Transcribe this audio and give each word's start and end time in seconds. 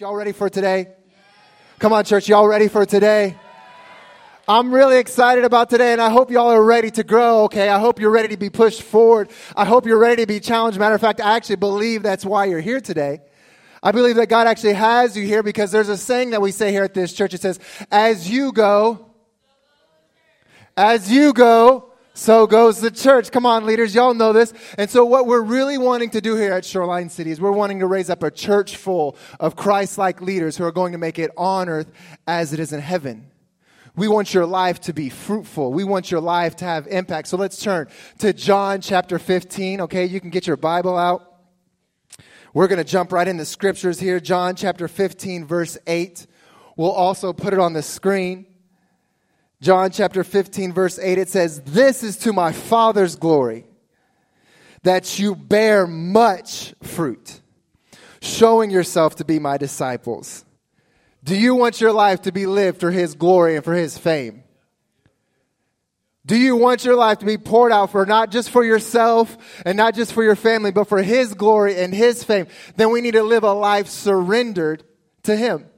Y'all 0.00 0.14
ready 0.14 0.32
for 0.32 0.48
today? 0.48 0.88
Come 1.78 1.92
on, 1.92 2.06
church. 2.06 2.26
Y'all 2.26 2.48
ready 2.48 2.68
for 2.68 2.86
today? 2.86 3.36
I'm 4.48 4.72
really 4.72 4.96
excited 4.96 5.44
about 5.44 5.68
today, 5.68 5.92
and 5.92 6.00
I 6.00 6.08
hope 6.08 6.30
y'all 6.30 6.48
are 6.48 6.64
ready 6.64 6.90
to 6.92 7.04
grow, 7.04 7.44
okay? 7.44 7.68
I 7.68 7.78
hope 7.78 8.00
you're 8.00 8.10
ready 8.10 8.28
to 8.28 8.38
be 8.38 8.48
pushed 8.48 8.80
forward. 8.80 9.30
I 9.54 9.66
hope 9.66 9.84
you're 9.84 9.98
ready 9.98 10.22
to 10.22 10.26
be 10.26 10.40
challenged. 10.40 10.78
Matter 10.78 10.94
of 10.94 11.02
fact, 11.02 11.20
I 11.20 11.36
actually 11.36 11.56
believe 11.56 12.02
that's 12.02 12.24
why 12.24 12.46
you're 12.46 12.62
here 12.62 12.80
today. 12.80 13.20
I 13.82 13.92
believe 13.92 14.16
that 14.16 14.30
God 14.30 14.46
actually 14.46 14.72
has 14.72 15.18
you 15.18 15.26
here 15.26 15.42
because 15.42 15.70
there's 15.70 15.90
a 15.90 15.98
saying 15.98 16.30
that 16.30 16.40
we 16.40 16.50
say 16.50 16.72
here 16.72 16.84
at 16.84 16.94
this 16.94 17.12
church. 17.12 17.34
It 17.34 17.42
says, 17.42 17.60
as 17.90 18.30
you 18.30 18.52
go, 18.52 19.04
as 20.78 21.12
you 21.12 21.34
go, 21.34 21.89
so 22.14 22.46
goes 22.46 22.80
the 22.80 22.90
church. 22.90 23.30
Come 23.30 23.46
on, 23.46 23.64
leaders, 23.64 23.94
y'all 23.94 24.14
know 24.14 24.32
this. 24.32 24.52
And 24.76 24.90
so, 24.90 25.04
what 25.04 25.26
we're 25.26 25.42
really 25.42 25.78
wanting 25.78 26.10
to 26.10 26.20
do 26.20 26.34
here 26.34 26.52
at 26.52 26.64
Shoreline 26.64 27.08
City 27.08 27.30
is 27.30 27.40
we're 27.40 27.52
wanting 27.52 27.78
to 27.80 27.86
raise 27.86 28.10
up 28.10 28.22
a 28.22 28.30
church 28.30 28.76
full 28.76 29.16
of 29.38 29.56
Christ 29.56 29.96
like 29.96 30.20
leaders 30.20 30.56
who 30.56 30.64
are 30.64 30.72
going 30.72 30.92
to 30.92 30.98
make 30.98 31.18
it 31.18 31.30
on 31.36 31.68
earth 31.68 31.90
as 32.26 32.52
it 32.52 32.60
is 32.60 32.72
in 32.72 32.80
heaven. 32.80 33.30
We 33.96 34.08
want 34.08 34.32
your 34.32 34.46
life 34.46 34.80
to 34.82 34.92
be 34.92 35.08
fruitful. 35.08 35.72
We 35.72 35.84
want 35.84 36.10
your 36.10 36.20
life 36.20 36.56
to 36.56 36.64
have 36.64 36.86
impact. 36.86 37.28
So 37.28 37.36
let's 37.36 37.60
turn 37.60 37.88
to 38.18 38.32
John 38.32 38.80
chapter 38.80 39.18
15. 39.18 39.82
Okay, 39.82 40.06
you 40.06 40.20
can 40.20 40.30
get 40.30 40.46
your 40.46 40.56
Bible 40.56 40.96
out. 40.96 41.26
We're 42.52 42.68
going 42.68 42.78
to 42.78 42.84
jump 42.84 43.12
right 43.12 43.28
into 43.28 43.44
scriptures 43.44 44.00
here. 44.00 44.18
John 44.18 44.56
chapter 44.56 44.88
15, 44.88 45.44
verse 45.44 45.78
8. 45.86 46.26
We'll 46.76 46.90
also 46.90 47.32
put 47.32 47.52
it 47.52 47.60
on 47.60 47.72
the 47.72 47.82
screen. 47.82 48.46
John 49.62 49.90
chapter 49.90 50.24
15, 50.24 50.72
verse 50.72 50.98
8, 50.98 51.18
it 51.18 51.28
says, 51.28 51.60
This 51.60 52.02
is 52.02 52.16
to 52.18 52.32
my 52.32 52.52
Father's 52.52 53.16
glory, 53.16 53.66
that 54.84 55.18
you 55.18 55.34
bear 55.34 55.86
much 55.86 56.74
fruit, 56.82 57.40
showing 58.22 58.70
yourself 58.70 59.16
to 59.16 59.24
be 59.24 59.38
my 59.38 59.58
disciples. 59.58 60.46
Do 61.22 61.36
you 61.36 61.54
want 61.54 61.78
your 61.78 61.92
life 61.92 62.22
to 62.22 62.32
be 62.32 62.46
lived 62.46 62.80
for 62.80 62.90
His 62.90 63.14
glory 63.14 63.56
and 63.56 63.64
for 63.64 63.74
His 63.74 63.98
fame? 63.98 64.44
Do 66.24 66.36
you 66.36 66.56
want 66.56 66.84
your 66.84 66.96
life 66.96 67.18
to 67.18 67.26
be 67.26 67.36
poured 67.36 67.72
out 67.72 67.90
for 67.90 68.06
not 68.06 68.30
just 68.30 68.50
for 68.50 68.64
yourself 68.64 69.36
and 69.66 69.76
not 69.76 69.94
just 69.94 70.14
for 70.14 70.22
your 70.22 70.36
family, 70.36 70.70
but 70.70 70.88
for 70.88 71.02
His 71.02 71.34
glory 71.34 71.76
and 71.76 71.92
His 71.92 72.24
fame? 72.24 72.46
Then 72.76 72.90
we 72.92 73.02
need 73.02 73.12
to 73.12 73.22
live 73.22 73.42
a 73.42 73.52
life 73.52 73.88
surrendered 73.88 74.84
to 75.24 75.36
Him 75.36 75.69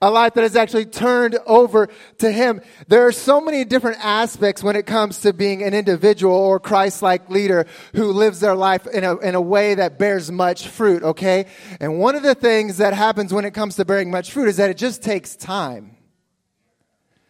a 0.00 0.10
life 0.10 0.34
that 0.34 0.44
is 0.44 0.54
actually 0.54 0.84
turned 0.84 1.36
over 1.46 1.88
to 2.18 2.30
Him. 2.30 2.60
There 2.86 3.06
are 3.06 3.12
so 3.12 3.40
many 3.40 3.64
different 3.64 4.04
aspects 4.04 4.62
when 4.62 4.76
it 4.76 4.86
comes 4.86 5.20
to 5.22 5.32
being 5.32 5.62
an 5.62 5.74
individual 5.74 6.34
or 6.34 6.60
Christ 6.60 7.02
like 7.02 7.28
leader 7.28 7.66
who 7.94 8.12
lives 8.12 8.40
their 8.40 8.54
life 8.54 8.86
in 8.86 9.04
a, 9.04 9.16
in 9.18 9.34
a 9.34 9.40
way 9.40 9.74
that 9.74 9.98
bears 9.98 10.30
much 10.30 10.68
fruit, 10.68 11.02
okay? 11.02 11.46
And 11.80 11.98
one 11.98 12.14
of 12.14 12.22
the 12.22 12.34
things 12.34 12.76
that 12.78 12.94
happens 12.94 13.32
when 13.32 13.44
it 13.44 13.54
comes 13.54 13.76
to 13.76 13.84
bearing 13.84 14.10
much 14.10 14.32
fruit 14.32 14.48
is 14.48 14.56
that 14.58 14.70
it 14.70 14.76
just 14.76 15.02
takes 15.02 15.34
time. 15.34 15.96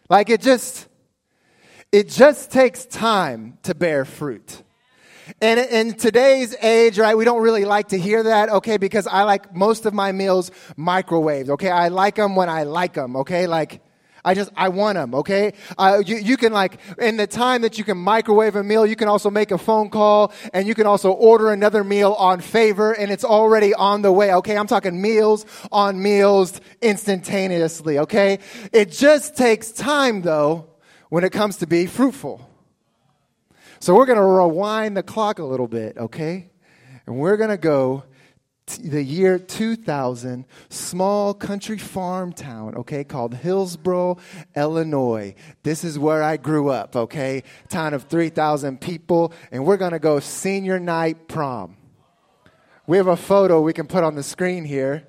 Like 0.09 0.29
it 0.29 0.41
just, 0.41 0.87
it 1.91 2.09
just 2.09 2.51
takes 2.51 2.85
time 2.85 3.57
to 3.63 3.73
bear 3.73 4.05
fruit. 4.05 4.63
And 5.41 5.59
in 5.59 5.93
today's 5.93 6.55
age, 6.61 6.99
right, 6.99 7.15
we 7.17 7.25
don't 7.25 7.41
really 7.41 7.65
like 7.65 7.89
to 7.89 7.99
hear 7.99 8.23
that, 8.23 8.49
okay, 8.49 8.77
because 8.77 9.07
I 9.07 9.23
like 9.23 9.55
most 9.55 9.85
of 9.85 9.93
my 9.93 10.11
meals 10.11 10.51
microwaved, 10.77 11.49
okay? 11.49 11.69
I 11.69 11.89
like 11.89 12.15
them 12.15 12.35
when 12.35 12.49
I 12.49 12.63
like 12.63 12.93
them, 12.93 13.15
okay? 13.17 13.47
Like, 13.47 13.81
I 14.23 14.33
just, 14.33 14.51
I 14.55 14.69
want 14.69 14.95
them, 14.95 15.15
okay? 15.15 15.53
Uh, 15.77 16.01
you, 16.05 16.17
you 16.17 16.37
can 16.37 16.51
like, 16.51 16.79
in 16.97 17.17
the 17.17 17.27
time 17.27 17.61
that 17.61 17.77
you 17.77 17.83
can 17.83 17.97
microwave 17.97 18.55
a 18.55 18.63
meal, 18.63 18.85
you 18.85 18.95
can 18.95 19.07
also 19.07 19.29
make 19.29 19.51
a 19.51 19.57
phone 19.57 19.89
call 19.89 20.33
and 20.53 20.67
you 20.67 20.75
can 20.75 20.85
also 20.85 21.11
order 21.11 21.51
another 21.51 21.83
meal 21.83 22.13
on 22.13 22.41
favor 22.41 22.91
and 22.91 23.11
it's 23.11 23.23
already 23.23 23.73
on 23.73 24.01
the 24.01 24.11
way, 24.11 24.33
okay? 24.35 24.57
I'm 24.57 24.67
talking 24.67 25.01
meals 25.01 25.45
on 25.71 26.01
meals 26.01 26.59
instantaneously, 26.81 27.99
okay? 27.99 28.39
It 28.73 28.91
just 28.91 29.37
takes 29.37 29.71
time 29.71 30.21
though 30.21 30.69
when 31.09 31.23
it 31.23 31.31
comes 31.31 31.57
to 31.57 31.67
be 31.67 31.85
fruitful. 31.85 32.48
So 33.81 33.95
we're 33.95 34.05
going 34.05 34.17
to 34.17 34.23
rewind 34.23 34.97
the 34.97 35.03
clock 35.03 35.39
a 35.39 35.45
little 35.45 35.67
bit, 35.67 35.97
okay? 35.97 36.49
And 37.05 37.17
we're 37.17 37.37
going 37.37 37.49
to 37.49 37.57
go 37.57 38.03
the 38.77 39.01
year 39.01 39.39
2000, 39.39 40.45
small 40.69 41.33
country 41.33 41.77
farm 41.77 42.33
town, 42.33 42.75
okay, 42.75 43.05
called 43.05 43.33
Hillsboro, 43.33 44.17
Illinois. 44.55 45.33
This 45.63 45.85
is 45.85 45.97
where 45.97 46.21
I 46.21 46.35
grew 46.35 46.69
up, 46.69 46.95
okay? 46.95 47.43
Town 47.69 47.93
of 47.93 48.03
3,000 48.03 48.81
people, 48.81 49.31
and 49.49 49.65
we're 49.65 49.77
going 49.77 49.93
to 49.93 49.99
go 49.99 50.19
senior 50.19 50.77
night 50.77 51.29
prom. 51.29 51.77
We 52.85 52.97
have 52.97 53.07
a 53.07 53.17
photo 53.17 53.61
we 53.61 53.73
can 53.73 53.87
put 53.87 54.03
on 54.03 54.15
the 54.15 54.23
screen 54.23 54.65
here. 54.65 55.07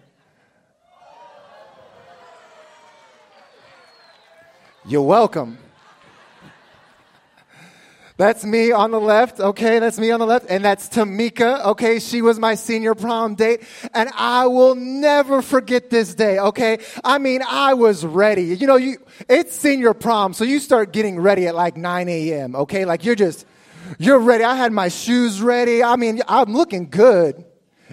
You're 4.86 5.02
welcome. 5.02 5.58
That's 8.20 8.44
me 8.44 8.70
on 8.70 8.90
the 8.90 9.00
left, 9.00 9.40
okay? 9.40 9.78
That's 9.78 9.98
me 9.98 10.10
on 10.10 10.20
the 10.20 10.26
left. 10.26 10.44
And 10.50 10.62
that's 10.62 10.90
Tamika, 10.90 11.64
okay? 11.68 11.98
She 11.98 12.20
was 12.20 12.38
my 12.38 12.54
senior 12.54 12.94
prom 12.94 13.34
date. 13.34 13.62
And 13.94 14.10
I 14.14 14.46
will 14.46 14.74
never 14.74 15.40
forget 15.40 15.88
this 15.88 16.14
day, 16.14 16.38
okay? 16.38 16.80
I 17.02 17.16
mean, 17.16 17.40
I 17.48 17.72
was 17.72 18.04
ready. 18.04 18.42
You 18.42 18.66
know, 18.66 18.76
you, 18.76 18.98
it's 19.26 19.56
senior 19.56 19.94
prom, 19.94 20.34
so 20.34 20.44
you 20.44 20.58
start 20.58 20.92
getting 20.92 21.18
ready 21.18 21.46
at 21.46 21.54
like 21.54 21.78
9 21.78 22.10
a.m., 22.10 22.56
okay? 22.56 22.84
Like 22.84 23.06
you're 23.06 23.14
just, 23.14 23.46
you're 23.98 24.18
ready. 24.18 24.44
I 24.44 24.54
had 24.54 24.70
my 24.70 24.88
shoes 24.88 25.40
ready. 25.40 25.82
I 25.82 25.96
mean, 25.96 26.20
I'm 26.28 26.52
looking 26.52 26.90
good 26.90 27.42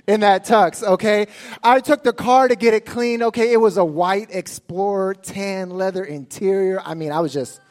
in 0.08 0.20
that 0.20 0.46
tux, 0.46 0.84
okay? 0.84 1.28
I 1.64 1.80
took 1.80 2.04
the 2.04 2.12
car 2.12 2.50
to 2.50 2.58
get 2.58 2.74
it 2.74 2.86
clean, 2.86 3.24
okay? 3.24 3.54
It 3.54 3.62
was 3.62 3.78
a 3.78 3.86
white 3.86 4.28
Explorer 4.32 5.14
tan 5.14 5.70
leather 5.70 6.04
interior. 6.04 6.82
I 6.84 6.96
mean, 6.96 7.14
I 7.14 7.22
was 7.22 7.32
just, 7.32 7.62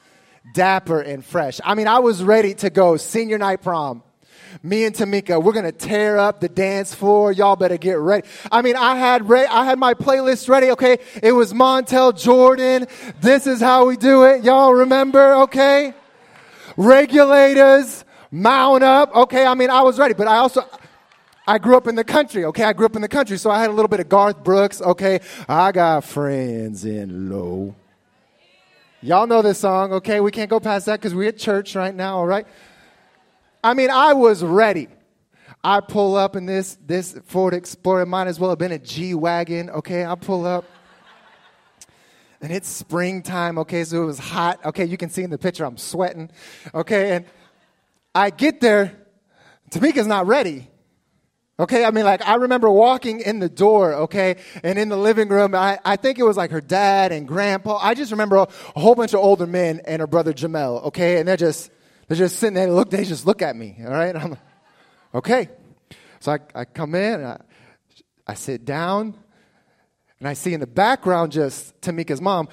dapper 0.54 1.00
and 1.00 1.24
fresh. 1.24 1.60
I 1.64 1.74
mean, 1.74 1.88
I 1.88 1.98
was 1.98 2.22
ready 2.22 2.54
to 2.54 2.70
go 2.70 2.96
senior 2.96 3.38
night 3.38 3.62
prom. 3.62 4.02
Me 4.62 4.84
and 4.84 4.94
Tamika, 4.94 5.42
we're 5.42 5.52
gonna 5.52 5.72
tear 5.72 6.18
up 6.18 6.40
the 6.40 6.48
dance 6.48 6.94
floor. 6.94 7.30
Y'all 7.32 7.56
better 7.56 7.76
get 7.76 7.98
ready. 7.98 8.26
I 8.50 8.62
mean, 8.62 8.76
I 8.76 8.96
had 8.96 9.28
re- 9.28 9.46
I 9.46 9.64
had 9.64 9.78
my 9.78 9.94
playlist 9.94 10.48
ready. 10.48 10.70
Okay, 10.70 10.98
it 11.22 11.32
was 11.32 11.52
Montel 11.52 12.18
Jordan. 12.18 12.86
This 13.20 13.46
is 13.46 13.60
how 13.60 13.86
we 13.86 13.96
do 13.96 14.24
it. 14.24 14.44
Y'all 14.44 14.72
remember? 14.72 15.34
Okay, 15.42 15.92
regulators, 16.76 18.04
mount 18.30 18.82
up. 18.82 19.14
Okay, 19.14 19.46
I 19.46 19.54
mean, 19.54 19.70
I 19.70 19.82
was 19.82 19.98
ready, 19.98 20.14
but 20.14 20.26
I 20.26 20.38
also. 20.38 20.64
I 21.48 21.58
grew 21.58 21.76
up 21.76 21.86
in 21.86 21.94
the 21.94 22.02
country, 22.02 22.44
okay? 22.46 22.64
I 22.64 22.72
grew 22.72 22.86
up 22.86 22.96
in 22.96 23.02
the 23.02 23.08
country, 23.08 23.38
so 23.38 23.52
I 23.52 23.60
had 23.60 23.70
a 23.70 23.72
little 23.72 23.88
bit 23.88 24.00
of 24.00 24.08
Garth 24.08 24.42
Brooks, 24.42 24.82
okay? 24.82 25.20
I 25.48 25.70
got 25.70 26.02
friends 26.02 26.84
in 26.84 27.30
low 27.30 27.76
Y'all 29.06 29.28
know 29.28 29.40
this 29.40 29.58
song, 29.58 29.92
okay? 29.92 30.18
We 30.18 30.32
can't 30.32 30.50
go 30.50 30.58
past 30.58 30.86
that 30.86 30.98
because 30.98 31.14
we're 31.14 31.28
at 31.28 31.38
church 31.38 31.76
right 31.76 31.94
now, 31.94 32.16
all 32.16 32.26
right? 32.26 32.44
I 33.62 33.72
mean, 33.72 33.88
I 33.88 34.14
was 34.14 34.42
ready. 34.42 34.88
I 35.62 35.78
pull 35.78 36.16
up 36.16 36.34
in 36.34 36.44
this 36.44 36.76
this 36.84 37.16
Ford 37.26 37.54
Explorer. 37.54 38.04
Might 38.04 38.26
as 38.26 38.40
well 38.40 38.50
have 38.50 38.58
been 38.58 38.72
a 38.72 38.80
G 38.80 39.14
wagon. 39.14 39.70
Okay, 39.70 40.04
I 40.04 40.16
pull 40.16 40.44
up, 40.44 40.64
and 42.40 42.50
it's 42.50 42.68
springtime. 42.68 43.58
Okay, 43.58 43.84
so 43.84 44.02
it 44.02 44.06
was 44.06 44.18
hot. 44.18 44.64
Okay, 44.64 44.84
you 44.84 44.96
can 44.96 45.08
see 45.08 45.22
in 45.22 45.30
the 45.30 45.38
picture 45.38 45.64
I'm 45.64 45.78
sweating. 45.78 46.28
Okay, 46.74 47.12
and 47.14 47.26
I 48.12 48.30
get 48.30 48.60
there. 48.60 49.06
Tamika's 49.70 50.08
not 50.08 50.26
ready. 50.26 50.68
Okay, 51.58 51.86
I 51.86 51.90
mean, 51.90 52.04
like, 52.04 52.20
I 52.26 52.34
remember 52.34 52.70
walking 52.70 53.20
in 53.20 53.38
the 53.38 53.48
door, 53.48 53.94
okay, 53.94 54.36
and 54.62 54.78
in 54.78 54.90
the 54.90 54.96
living 54.96 55.30
room, 55.30 55.54
I, 55.54 55.78
I 55.86 55.96
think 55.96 56.18
it 56.18 56.22
was 56.22 56.36
like 56.36 56.50
her 56.50 56.60
dad 56.60 57.12
and 57.12 57.26
grandpa. 57.26 57.78
I 57.78 57.94
just 57.94 58.10
remember 58.10 58.36
a, 58.36 58.42
a 58.42 58.80
whole 58.80 58.94
bunch 58.94 59.14
of 59.14 59.20
older 59.20 59.46
men 59.46 59.80
and 59.86 60.00
her 60.00 60.06
brother 60.06 60.34
Jamel, 60.34 60.84
okay, 60.84 61.18
and 61.18 61.26
they're 61.26 61.38
just, 61.38 61.70
they're 62.08 62.16
just 62.18 62.36
sitting 62.36 62.54
there, 62.54 62.70
look, 62.70 62.90
they 62.90 63.04
just 63.04 63.24
look 63.24 63.40
at 63.40 63.56
me, 63.56 63.78
all 63.82 63.90
right? 63.90 64.14
I'm 64.14 64.30
like, 64.32 64.40
okay. 65.14 65.48
So 66.20 66.32
I, 66.32 66.38
I 66.54 66.64
come 66.66 66.94
in, 66.94 67.24
I, 67.24 67.40
I 68.26 68.34
sit 68.34 68.66
down, 68.66 69.14
and 70.18 70.28
I 70.28 70.34
see 70.34 70.52
in 70.52 70.60
the 70.60 70.66
background 70.66 71.32
just 71.32 71.80
Tamika's 71.80 72.20
mom, 72.20 72.48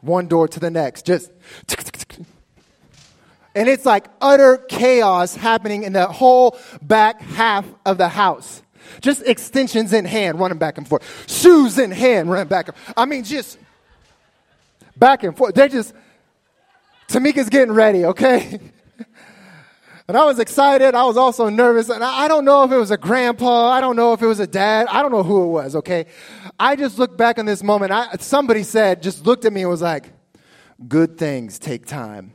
one 0.00 0.28
door 0.28 0.46
to 0.46 0.60
the 0.60 0.70
next, 0.70 1.06
just 1.06 1.32
and 3.54 3.68
it's 3.68 3.84
like 3.84 4.06
utter 4.20 4.58
chaos 4.68 5.34
happening 5.34 5.82
in 5.82 5.92
the 5.92 6.06
whole 6.06 6.58
back 6.82 7.20
half 7.20 7.66
of 7.84 7.98
the 7.98 8.08
house. 8.08 8.62
Just 9.00 9.22
extensions 9.22 9.92
in 9.92 10.04
hand, 10.04 10.38
running 10.38 10.58
back 10.58 10.78
and 10.78 10.86
forth. 10.86 11.02
Shoes 11.30 11.78
in 11.78 11.90
hand, 11.90 12.30
running 12.30 12.48
back. 12.48 12.70
I 12.96 13.04
mean, 13.06 13.24
just 13.24 13.58
back 14.96 15.22
and 15.22 15.36
forth. 15.36 15.54
They're 15.54 15.68
just, 15.68 15.94
Tamika's 17.08 17.48
getting 17.48 17.72
ready, 17.72 18.04
okay? 18.04 18.60
and 20.08 20.16
I 20.16 20.24
was 20.24 20.38
excited. 20.38 20.94
I 20.94 21.04
was 21.04 21.16
also 21.16 21.48
nervous. 21.48 21.88
And 21.88 22.02
I 22.02 22.28
don't 22.28 22.44
know 22.44 22.64
if 22.64 22.72
it 22.72 22.76
was 22.76 22.90
a 22.90 22.96
grandpa. 22.96 23.70
I 23.70 23.80
don't 23.80 23.96
know 23.96 24.12
if 24.12 24.22
it 24.22 24.26
was 24.26 24.40
a 24.40 24.46
dad. 24.46 24.86
I 24.88 25.02
don't 25.02 25.12
know 25.12 25.22
who 25.22 25.44
it 25.44 25.48
was, 25.48 25.76
okay? 25.76 26.06
I 26.58 26.76
just 26.76 26.98
looked 26.98 27.16
back 27.16 27.38
on 27.38 27.46
this 27.46 27.62
moment. 27.62 27.92
I, 27.92 28.16
somebody 28.18 28.62
said, 28.62 29.02
just 29.02 29.26
looked 29.26 29.44
at 29.44 29.52
me 29.52 29.62
and 29.62 29.70
was 29.70 29.82
like, 29.82 30.12
good 30.88 31.18
things 31.18 31.58
take 31.58 31.86
time. 31.86 32.32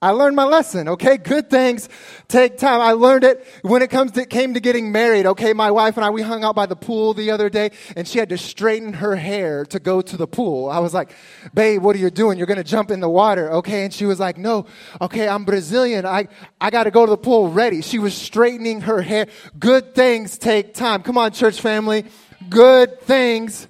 I 0.00 0.10
learned 0.10 0.36
my 0.36 0.44
lesson, 0.44 0.88
okay? 0.90 1.16
Good 1.16 1.50
things 1.50 1.88
take 2.28 2.56
time. 2.56 2.80
I 2.80 2.92
learned 2.92 3.24
it 3.24 3.44
when 3.62 3.82
it 3.82 3.90
comes 3.90 4.12
to, 4.12 4.24
came 4.26 4.54
to 4.54 4.60
getting 4.60 4.92
married, 4.92 5.26
okay? 5.26 5.52
My 5.52 5.72
wife 5.72 5.96
and 5.96 6.04
I, 6.04 6.10
we 6.10 6.22
hung 6.22 6.44
out 6.44 6.54
by 6.54 6.66
the 6.66 6.76
pool 6.76 7.14
the 7.14 7.32
other 7.32 7.50
day 7.50 7.72
and 7.96 8.06
she 8.06 8.20
had 8.20 8.28
to 8.28 8.38
straighten 8.38 8.92
her 8.92 9.16
hair 9.16 9.64
to 9.66 9.80
go 9.80 10.00
to 10.00 10.16
the 10.16 10.28
pool. 10.28 10.70
I 10.70 10.78
was 10.78 10.94
like, 10.94 11.10
babe, 11.52 11.82
what 11.82 11.96
are 11.96 11.98
you 11.98 12.10
doing? 12.10 12.38
You're 12.38 12.46
gonna 12.46 12.62
jump 12.62 12.92
in 12.92 13.00
the 13.00 13.08
water, 13.08 13.50
okay? 13.54 13.82
And 13.82 13.92
she 13.92 14.06
was 14.06 14.20
like, 14.20 14.38
no, 14.38 14.66
okay, 15.00 15.26
I'm 15.26 15.44
Brazilian. 15.44 16.06
I, 16.06 16.28
I 16.60 16.70
gotta 16.70 16.92
go 16.92 17.04
to 17.04 17.10
the 17.10 17.18
pool 17.18 17.50
ready. 17.50 17.82
She 17.82 17.98
was 17.98 18.14
straightening 18.14 18.82
her 18.82 19.02
hair. 19.02 19.26
Good 19.58 19.96
things 19.96 20.38
take 20.38 20.74
time. 20.74 21.02
Come 21.02 21.18
on, 21.18 21.32
church 21.32 21.60
family. 21.60 22.04
Good 22.48 23.00
things 23.00 23.66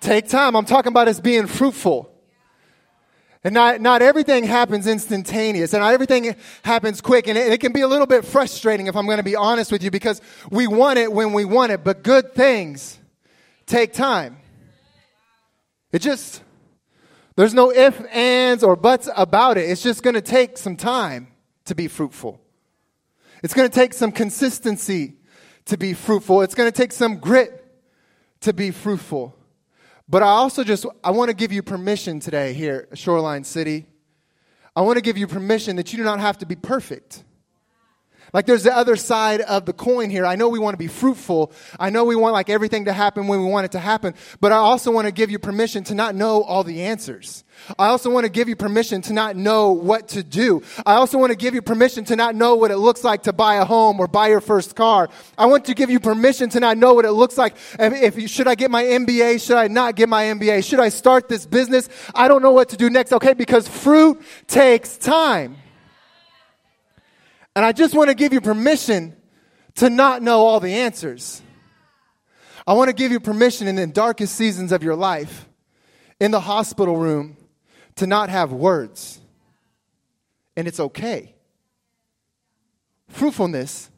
take 0.00 0.28
time. 0.28 0.56
I'm 0.56 0.64
talking 0.64 0.90
about 0.90 1.06
us 1.06 1.20
being 1.20 1.46
fruitful. 1.46 2.11
And 3.44 3.54
not, 3.54 3.80
not 3.80 4.02
everything 4.02 4.44
happens 4.44 4.86
instantaneous, 4.86 5.72
and 5.72 5.82
not 5.82 5.92
everything 5.92 6.36
happens 6.62 7.00
quick, 7.00 7.26
and 7.26 7.36
it, 7.36 7.52
it 7.52 7.58
can 7.58 7.72
be 7.72 7.80
a 7.80 7.88
little 7.88 8.06
bit 8.06 8.24
frustrating 8.24 8.86
if 8.86 8.94
I'm 8.94 9.06
going 9.06 9.16
to 9.18 9.24
be 9.24 9.34
honest 9.34 9.72
with 9.72 9.82
you 9.82 9.90
because 9.90 10.20
we 10.50 10.68
want 10.68 10.98
it 10.98 11.12
when 11.12 11.32
we 11.32 11.44
want 11.44 11.72
it, 11.72 11.82
but 11.82 12.04
good 12.04 12.34
things 12.34 13.00
take 13.66 13.92
time. 13.92 14.36
It 15.90 16.00
just, 16.00 16.42
there's 17.34 17.52
no 17.52 17.70
if, 17.70 18.00
ands, 18.14 18.62
or 18.62 18.76
buts 18.76 19.08
about 19.16 19.58
it. 19.58 19.68
It's 19.68 19.82
just 19.82 20.04
going 20.04 20.14
to 20.14 20.22
take 20.22 20.56
some 20.56 20.76
time 20.76 21.26
to 21.64 21.74
be 21.74 21.88
fruitful. 21.88 22.40
It's 23.42 23.54
going 23.54 23.68
to 23.68 23.74
take 23.74 23.92
some 23.92 24.12
consistency 24.12 25.14
to 25.64 25.76
be 25.76 25.94
fruitful. 25.94 26.42
It's 26.42 26.54
going 26.54 26.70
to 26.70 26.76
take 26.76 26.92
some 26.92 27.18
grit 27.18 27.58
to 28.40 28.52
be 28.52 28.70
fruitful. 28.70 29.36
But 30.12 30.22
I 30.22 30.26
also 30.26 30.62
just 30.62 30.84
I 31.02 31.10
want 31.10 31.30
to 31.30 31.34
give 31.34 31.52
you 31.52 31.62
permission 31.62 32.20
today 32.20 32.52
here 32.52 32.86
Shoreline 32.92 33.44
City. 33.44 33.86
I 34.76 34.82
want 34.82 34.98
to 34.98 35.00
give 35.00 35.16
you 35.16 35.26
permission 35.26 35.76
that 35.76 35.90
you 35.90 35.96
do 35.96 36.04
not 36.04 36.20
have 36.20 36.36
to 36.38 36.46
be 36.46 36.54
perfect. 36.54 37.24
Like 38.32 38.46
there's 38.46 38.62
the 38.62 38.74
other 38.74 38.96
side 38.96 39.42
of 39.42 39.66
the 39.66 39.74
coin 39.74 40.08
here. 40.08 40.24
I 40.24 40.36
know 40.36 40.48
we 40.48 40.58
want 40.58 40.72
to 40.72 40.78
be 40.78 40.86
fruitful. 40.86 41.52
I 41.78 41.90
know 41.90 42.04
we 42.04 42.16
want 42.16 42.32
like 42.32 42.48
everything 42.48 42.86
to 42.86 42.92
happen 42.92 43.26
when 43.26 43.40
we 43.40 43.46
want 43.46 43.66
it 43.66 43.72
to 43.72 43.78
happen, 43.78 44.14
but 44.40 44.52
I 44.52 44.56
also 44.56 44.90
want 44.90 45.06
to 45.06 45.12
give 45.12 45.30
you 45.30 45.38
permission 45.38 45.84
to 45.84 45.94
not 45.94 46.14
know 46.14 46.42
all 46.42 46.64
the 46.64 46.82
answers. 46.82 47.44
I 47.78 47.88
also 47.88 48.08
want 48.08 48.24
to 48.24 48.30
give 48.30 48.48
you 48.48 48.56
permission 48.56 49.02
to 49.02 49.12
not 49.12 49.36
know 49.36 49.72
what 49.72 50.08
to 50.08 50.22
do. 50.22 50.62
I 50.86 50.94
also 50.94 51.18
want 51.18 51.30
to 51.30 51.36
give 51.36 51.54
you 51.54 51.60
permission 51.60 52.04
to 52.06 52.16
not 52.16 52.34
know 52.34 52.54
what 52.54 52.70
it 52.70 52.78
looks 52.78 53.04
like 53.04 53.24
to 53.24 53.34
buy 53.34 53.56
a 53.56 53.66
home 53.66 54.00
or 54.00 54.08
buy 54.08 54.28
your 54.28 54.40
first 54.40 54.74
car. 54.74 55.10
I 55.36 55.46
want 55.46 55.66
to 55.66 55.74
give 55.74 55.90
you 55.90 56.00
permission 56.00 56.48
to 56.50 56.60
not 56.60 56.78
know 56.78 56.94
what 56.94 57.04
it 57.04 57.12
looks 57.12 57.36
like. 57.36 57.54
If, 57.78 58.16
if 58.16 58.30
should 58.30 58.48
I 58.48 58.54
get 58.54 58.70
my 58.70 58.82
MBA? 58.82 59.44
Should 59.46 59.58
I 59.58 59.68
not 59.68 59.94
get 59.94 60.08
my 60.08 60.24
MBA? 60.24 60.64
Should 60.64 60.80
I 60.80 60.88
start 60.88 61.28
this 61.28 61.44
business? 61.44 61.90
I 62.14 62.28
don't 62.28 62.42
know 62.42 62.52
what 62.52 62.70
to 62.70 62.78
do 62.78 62.88
next. 62.88 63.12
Okay, 63.12 63.34
because 63.34 63.68
fruit 63.68 64.22
takes 64.46 64.96
time. 64.96 65.56
And 67.54 67.64
I 67.64 67.72
just 67.72 67.94
want 67.94 68.08
to 68.08 68.14
give 68.14 68.32
you 68.32 68.40
permission 68.40 69.16
to 69.76 69.90
not 69.90 70.22
know 70.22 70.40
all 70.40 70.60
the 70.60 70.72
answers. 70.72 71.42
I 72.66 72.74
want 72.74 72.88
to 72.88 72.94
give 72.94 73.12
you 73.12 73.20
permission 73.20 73.66
in 73.66 73.76
the 73.76 73.86
darkest 73.86 74.34
seasons 74.34 74.72
of 74.72 74.82
your 74.82 74.94
life, 74.94 75.48
in 76.20 76.30
the 76.30 76.40
hospital 76.40 76.96
room, 76.96 77.36
to 77.96 78.06
not 78.06 78.28
have 78.28 78.52
words. 78.52 79.20
And 80.56 80.68
it's 80.68 80.80
okay. 80.80 81.34
Fruitfulness, 83.08 83.90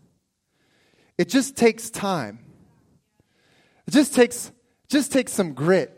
it 1.18 1.28
just 1.28 1.56
takes 1.56 1.90
time. 1.90 2.40
It 3.86 3.92
just 3.92 4.14
takes, 4.14 4.50
just 4.88 5.12
takes 5.12 5.32
some 5.32 5.52
grit. 5.52 5.96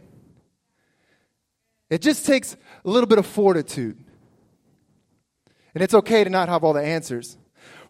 It 1.88 2.02
just 2.02 2.26
takes 2.26 2.56
a 2.84 2.90
little 2.90 3.06
bit 3.06 3.18
of 3.18 3.26
fortitude. 3.26 3.96
And 5.74 5.82
it's 5.82 5.94
okay 5.94 6.24
to 6.24 6.30
not 6.30 6.48
have 6.48 6.64
all 6.64 6.72
the 6.72 6.82
answers. 6.82 7.38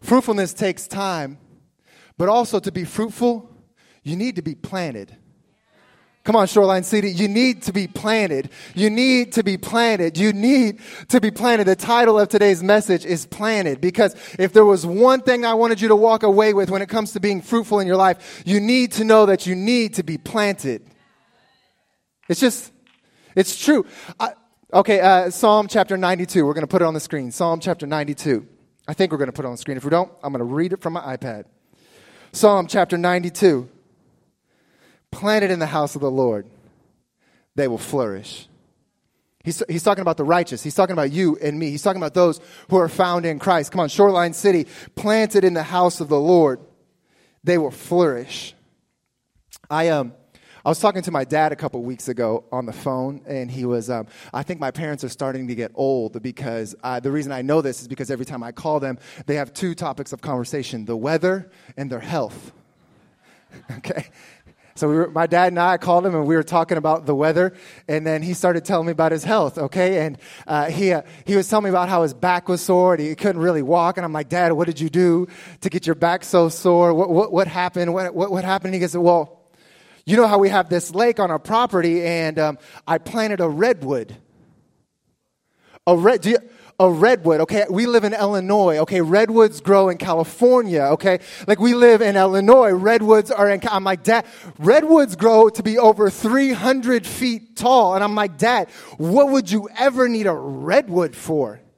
Fruitfulness 0.01 0.53
takes 0.53 0.87
time, 0.87 1.37
but 2.17 2.29
also 2.29 2.59
to 2.59 2.71
be 2.71 2.83
fruitful, 2.83 3.49
you 4.03 4.15
need 4.15 4.35
to 4.35 4.41
be 4.41 4.55
planted. 4.55 5.15
Come 6.27 6.35
on, 6.35 6.47
Shoreline 6.47 6.83
City. 6.83 7.09
You 7.09 7.29
need 7.29 7.61
to 7.61 7.71
be 7.71 7.87
planted. 7.87 8.49
You 8.75 8.89
need 8.89 9.31
to 9.31 9.43
be 9.43 9.57
planted. 9.57 10.17
You 10.17 10.33
need 10.33 10.81
to 11.07 11.21
be 11.21 11.31
planted. 11.31 11.67
The 11.67 11.75
title 11.77 12.19
of 12.19 12.27
today's 12.27 12.61
message 12.61 13.05
is 13.05 13.25
planted 13.25 13.79
because 13.79 14.13
if 14.37 14.51
there 14.51 14.65
was 14.65 14.85
one 14.85 15.21
thing 15.21 15.45
I 15.45 15.53
wanted 15.53 15.79
you 15.79 15.87
to 15.87 15.95
walk 15.95 16.23
away 16.23 16.53
with 16.53 16.69
when 16.69 16.81
it 16.81 16.89
comes 16.89 17.13
to 17.13 17.21
being 17.21 17.41
fruitful 17.41 17.79
in 17.79 17.87
your 17.87 17.95
life, 17.95 18.43
you 18.45 18.59
need 18.59 18.91
to 18.93 19.05
know 19.05 19.25
that 19.25 19.47
you 19.47 19.55
need 19.55 19.93
to 19.93 20.03
be 20.03 20.17
planted. 20.17 20.85
It's 22.27 22.41
just, 22.41 22.73
it's 23.33 23.57
true. 23.57 23.85
I, 24.19 24.33
okay, 24.73 24.99
uh, 24.99 25.29
Psalm 25.29 25.69
chapter 25.69 25.95
92. 25.95 26.45
We're 26.45 26.53
going 26.53 26.63
to 26.63 26.67
put 26.67 26.81
it 26.81 26.85
on 26.85 26.93
the 26.93 26.99
screen. 26.99 27.31
Psalm 27.31 27.61
chapter 27.61 27.87
92. 27.87 28.45
I 28.87 28.93
think 28.93 29.11
we're 29.11 29.17
going 29.17 29.27
to 29.27 29.33
put 29.33 29.43
it 29.43 29.47
on 29.47 29.53
the 29.53 29.57
screen. 29.57 29.77
If 29.77 29.83
we 29.83 29.89
don't, 29.89 30.11
I'm 30.23 30.31
going 30.31 30.39
to 30.39 30.45
read 30.45 30.73
it 30.73 30.81
from 30.81 30.93
my 30.93 31.17
iPad. 31.17 31.45
Psalm 32.31 32.67
chapter 32.67 32.97
92. 32.97 33.67
Planted 35.11 35.51
in 35.51 35.59
the 35.59 35.65
house 35.65 35.95
of 35.95 36.01
the 36.01 36.11
Lord, 36.11 36.45
they 37.55 37.67
will 37.67 37.77
flourish. 37.77 38.47
He's, 39.43 39.63
he's 39.69 39.83
talking 39.83 40.01
about 40.01 40.17
the 40.17 40.25
righteous. 40.25 40.61
He's 40.61 40.75
talking 40.75 40.93
about 40.93 41.11
you 41.11 41.37
and 41.41 41.57
me. 41.57 41.69
He's 41.69 41.81
talking 41.81 42.01
about 42.01 42.13
those 42.13 42.41
who 42.69 42.77
are 42.77 42.89
found 42.89 43.25
in 43.25 43.39
Christ. 43.39 43.71
Come 43.71 43.79
on, 43.79 43.87
Shoreline 43.87 44.33
City, 44.33 44.67
planted 44.95 45.45
in 45.45 45.53
the 45.53 45.63
house 45.63 46.01
of 46.01 46.09
the 46.09 46.19
Lord, 46.19 46.59
they 47.43 47.57
will 47.57 47.71
flourish. 47.71 48.53
I 49.69 49.89
um, 49.89 50.13
I 50.67 50.69
was 50.69 50.79
talking 50.79 51.01
to 51.03 51.11
my 51.11 51.23
dad 51.23 51.53
a 51.53 51.55
couple 51.55 51.81
weeks 51.81 52.09
ago 52.09 52.43
on 52.51 52.65
the 52.65 52.73
phone, 52.73 53.21
and 53.25 53.49
he 53.49 53.63
was, 53.63 53.89
um, 53.89 54.05
I 54.33 54.43
think 54.43 54.59
my 54.59 54.69
parents 54.69 55.01
are 55.05 55.09
starting 55.09 55.47
to 55.47 55.55
get 55.55 55.71
old 55.75 56.21
because 56.21 56.75
uh, 56.83 56.99
the 56.99 57.09
reason 57.09 57.31
I 57.31 57.41
know 57.41 57.61
this 57.61 57.81
is 57.81 57.87
because 57.87 58.11
every 58.11 58.25
time 58.25 58.43
I 58.43 58.51
call 58.51 58.81
them, 58.81 58.99
they 59.27 59.35
have 59.35 59.53
two 59.53 59.73
topics 59.73 60.11
of 60.11 60.19
conversation 60.19 60.83
the 60.83 60.97
weather 60.97 61.49
and 61.77 61.89
their 61.89 62.01
health. 62.01 62.51
okay? 63.77 64.07
So 64.75 64.89
we 64.89 64.95
were, 64.95 65.09
my 65.09 65.25
dad 65.25 65.53
and 65.53 65.59
I 65.59 65.77
called 65.77 66.05
him 66.05 66.13
and 66.13 66.27
we 66.27 66.35
were 66.35 66.43
talking 66.43 66.77
about 66.77 67.05
the 67.05 67.15
weather, 67.15 67.53
and 67.87 68.05
then 68.05 68.21
he 68.21 68.33
started 68.33 68.65
telling 68.65 68.87
me 68.87 68.91
about 68.91 69.13
his 69.13 69.23
health. 69.23 69.57
Okay, 69.57 70.05
and 70.05 70.17
uh, 70.47 70.65
he 70.65 70.91
uh, 70.91 71.03
he 71.23 71.37
was 71.37 71.47
telling 71.47 71.63
me 71.63 71.69
about 71.69 71.87
how 71.87 72.03
his 72.03 72.13
back 72.13 72.49
was 72.49 72.61
sore 72.61 72.93
and 72.93 73.01
he 73.01 73.15
couldn't 73.15 73.41
really 73.41 73.61
walk. 73.61 73.95
And 73.97 74.03
I'm 74.03 74.11
like, 74.11 74.27
Dad, 74.27 74.51
what 74.51 74.67
did 74.67 74.81
you 74.81 74.89
do 74.89 75.29
to 75.61 75.69
get 75.69 75.87
your 75.87 75.95
back 75.95 76.25
so 76.25 76.49
sore? 76.49 76.93
What 76.93 77.09
what, 77.09 77.31
what 77.31 77.47
happened? 77.47 77.93
What, 77.93 78.13
what 78.13 78.31
what 78.31 78.43
happened? 78.43 78.73
And 78.73 78.75
he 78.75 78.81
goes, 78.81 78.97
Well, 78.97 79.36
you 80.07 80.15
know 80.15 80.25
how 80.25 80.37
we 80.37 80.47
have 80.47 80.69
this 80.69 80.95
lake 80.95 81.19
on 81.19 81.29
our 81.31 81.37
property, 81.37 82.01
and 82.01 82.39
um, 82.39 82.57
I 82.87 82.97
planted 82.97 83.41
a 83.41 83.49
redwood. 83.49 84.15
A 85.85 85.97
red. 85.97 86.25
You, 86.25 86.37
a 86.79 86.89
redwood, 86.89 87.41
okay? 87.41 87.65
We 87.69 87.87
live 87.87 88.05
in 88.05 88.13
Illinois, 88.13 88.77
okay? 88.79 89.01
Redwoods 89.01 89.59
grow 89.59 89.89
in 89.89 89.97
California, 89.97 90.81
okay? 90.91 91.19
Like 91.45 91.59
we 91.59 91.73
live 91.73 92.01
in 92.01 92.15
Illinois, 92.15 92.71
redwoods 92.71 93.31
are 93.31 93.49
in, 93.49 93.59
I'm 93.69 93.83
like, 93.83 94.03
Dad, 94.03 94.25
redwoods 94.59 95.17
grow 95.17 95.49
to 95.49 95.61
be 95.61 95.77
over 95.77 96.09
300 96.09 97.05
feet 97.05 97.57
tall. 97.57 97.95
And 97.95 98.03
I'm 98.03 98.15
like, 98.15 98.37
Dad, 98.37 98.69
what 98.97 99.29
would 99.29 99.51
you 99.51 99.67
ever 99.77 100.07
need 100.07 100.27
a 100.27 100.33
redwood 100.33 101.15
for? 101.15 101.59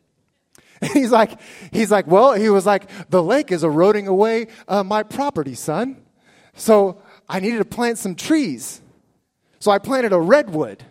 And 0.81 0.91
he's 0.91 1.11
like, 1.11 1.41
he's 1.73 1.91
like, 1.91 2.07
well, 2.07 2.33
he 2.35 2.49
was 2.49 2.65
like, 2.65 2.89
the 3.09 3.21
lake 3.21 3.51
is 3.51 3.65
eroding 3.65 4.07
away 4.07 4.47
uh, 4.67 4.81
my 4.81 5.03
property, 5.03 5.53
son. 5.53 5.97
So 6.53 7.01
I 7.29 7.39
needed 7.39 7.59
to 7.59 7.65
plant 7.65 7.99
some 7.99 8.15
trees. 8.15 8.81
So 9.59 9.71
I 9.71 9.77
planted 9.77 10.13
a 10.13 10.19
redwood. 10.19 10.83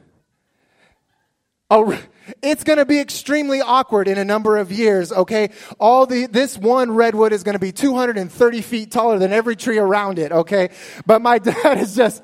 A, 1.71 1.99
it's 2.43 2.65
going 2.65 2.79
to 2.79 2.87
be 2.87 2.99
extremely 2.99 3.61
awkward 3.61 4.09
in 4.09 4.17
a 4.19 4.25
number 4.25 4.57
of 4.57 4.71
years, 4.71 5.13
okay? 5.13 5.51
All 5.79 6.07
the, 6.07 6.27
this 6.27 6.57
one 6.57 6.93
redwood 6.93 7.33
is 7.33 7.43
going 7.43 7.55
to 7.55 7.59
be 7.59 7.73
230 7.73 8.63
feet 8.63 8.91
taller 8.91 9.19
than 9.19 9.33
every 9.33 9.57
tree 9.57 9.79
around 9.79 10.19
it, 10.19 10.33
okay? 10.33 10.71
But 11.07 11.21
my 11.21 11.39
dad 11.39 11.79
is 11.79 11.97
just, 11.97 12.23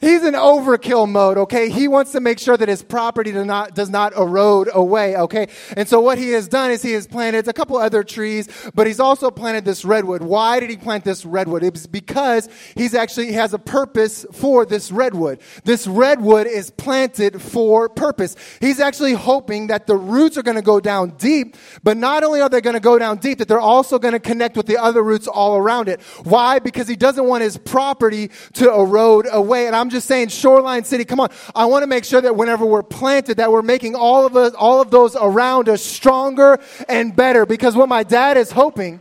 He's 0.00 0.24
in 0.24 0.34
overkill 0.34 1.08
mode, 1.08 1.38
okay? 1.38 1.70
He 1.70 1.88
wants 1.88 2.12
to 2.12 2.20
make 2.20 2.38
sure 2.38 2.56
that 2.56 2.68
his 2.68 2.82
property 2.82 3.32
does 3.32 3.46
not, 3.46 3.74
does 3.74 3.90
not 3.90 4.16
erode 4.16 4.68
away, 4.72 5.16
okay? 5.16 5.48
And 5.76 5.88
so 5.88 6.00
what 6.00 6.18
he 6.18 6.30
has 6.30 6.48
done 6.48 6.70
is 6.70 6.82
he 6.82 6.92
has 6.92 7.06
planted 7.06 7.48
a 7.48 7.52
couple 7.52 7.76
other 7.76 8.02
trees, 8.04 8.48
but 8.74 8.86
he's 8.86 9.00
also 9.00 9.30
planted 9.30 9.64
this 9.64 9.84
redwood. 9.84 10.22
Why 10.22 10.60
did 10.60 10.70
he 10.70 10.76
plant 10.76 11.04
this 11.04 11.24
redwood? 11.24 11.62
It's 11.62 11.86
because 11.86 12.48
he's 12.76 12.94
actually 12.94 13.26
he 13.26 13.32
has 13.34 13.54
a 13.54 13.58
purpose 13.58 14.26
for 14.32 14.66
this 14.66 14.90
redwood. 14.90 15.40
This 15.64 15.86
redwood 15.86 16.46
is 16.46 16.70
planted 16.70 17.40
for 17.40 17.88
purpose. 17.88 18.36
He's 18.60 18.80
actually 18.80 19.14
hoping 19.14 19.68
that 19.68 19.86
the 19.86 19.96
roots 19.96 20.36
are 20.36 20.42
going 20.42 20.56
to 20.56 20.62
go 20.62 20.80
down 20.80 21.10
deep, 21.10 21.56
but 21.82 21.96
not 21.96 22.24
only 22.24 22.40
are 22.40 22.48
they 22.48 22.60
going 22.60 22.74
to 22.74 22.80
go 22.80 22.98
down 22.98 23.18
deep, 23.18 23.38
that 23.38 23.48
they're 23.48 23.60
also 23.60 23.98
going 23.98 24.12
to 24.12 24.20
connect 24.20 24.56
with 24.56 24.66
the 24.66 24.76
other 24.76 25.02
roots 25.02 25.26
all 25.26 25.56
around 25.56 25.88
it. 25.88 26.00
Why? 26.24 26.58
Because 26.58 26.88
he 26.88 26.96
doesn't 26.96 27.24
want 27.24 27.42
his 27.42 27.56
property 27.56 28.30
to 28.54 28.72
erode 28.72 29.26
away. 29.30 29.66
And 29.66 29.76
I'm 29.78 29.90
just 29.90 30.06
saying, 30.06 30.28
Shoreline 30.28 30.84
City, 30.84 31.04
come 31.04 31.20
on. 31.20 31.30
I 31.54 31.66
want 31.66 31.82
to 31.82 31.86
make 31.86 32.04
sure 32.04 32.20
that 32.20 32.36
whenever 32.36 32.66
we're 32.66 32.82
planted, 32.82 33.38
that 33.38 33.50
we're 33.50 33.62
making 33.62 33.94
all 33.94 34.26
of 34.26 34.36
us, 34.36 34.52
all 34.54 34.80
of 34.80 34.90
those 34.90 35.16
around 35.16 35.68
us 35.68 35.82
stronger 35.82 36.58
and 36.88 37.14
better. 37.14 37.46
Because 37.46 37.76
what 37.76 37.88
my 37.88 38.02
dad 38.02 38.36
is 38.36 38.50
hoping, 38.50 39.00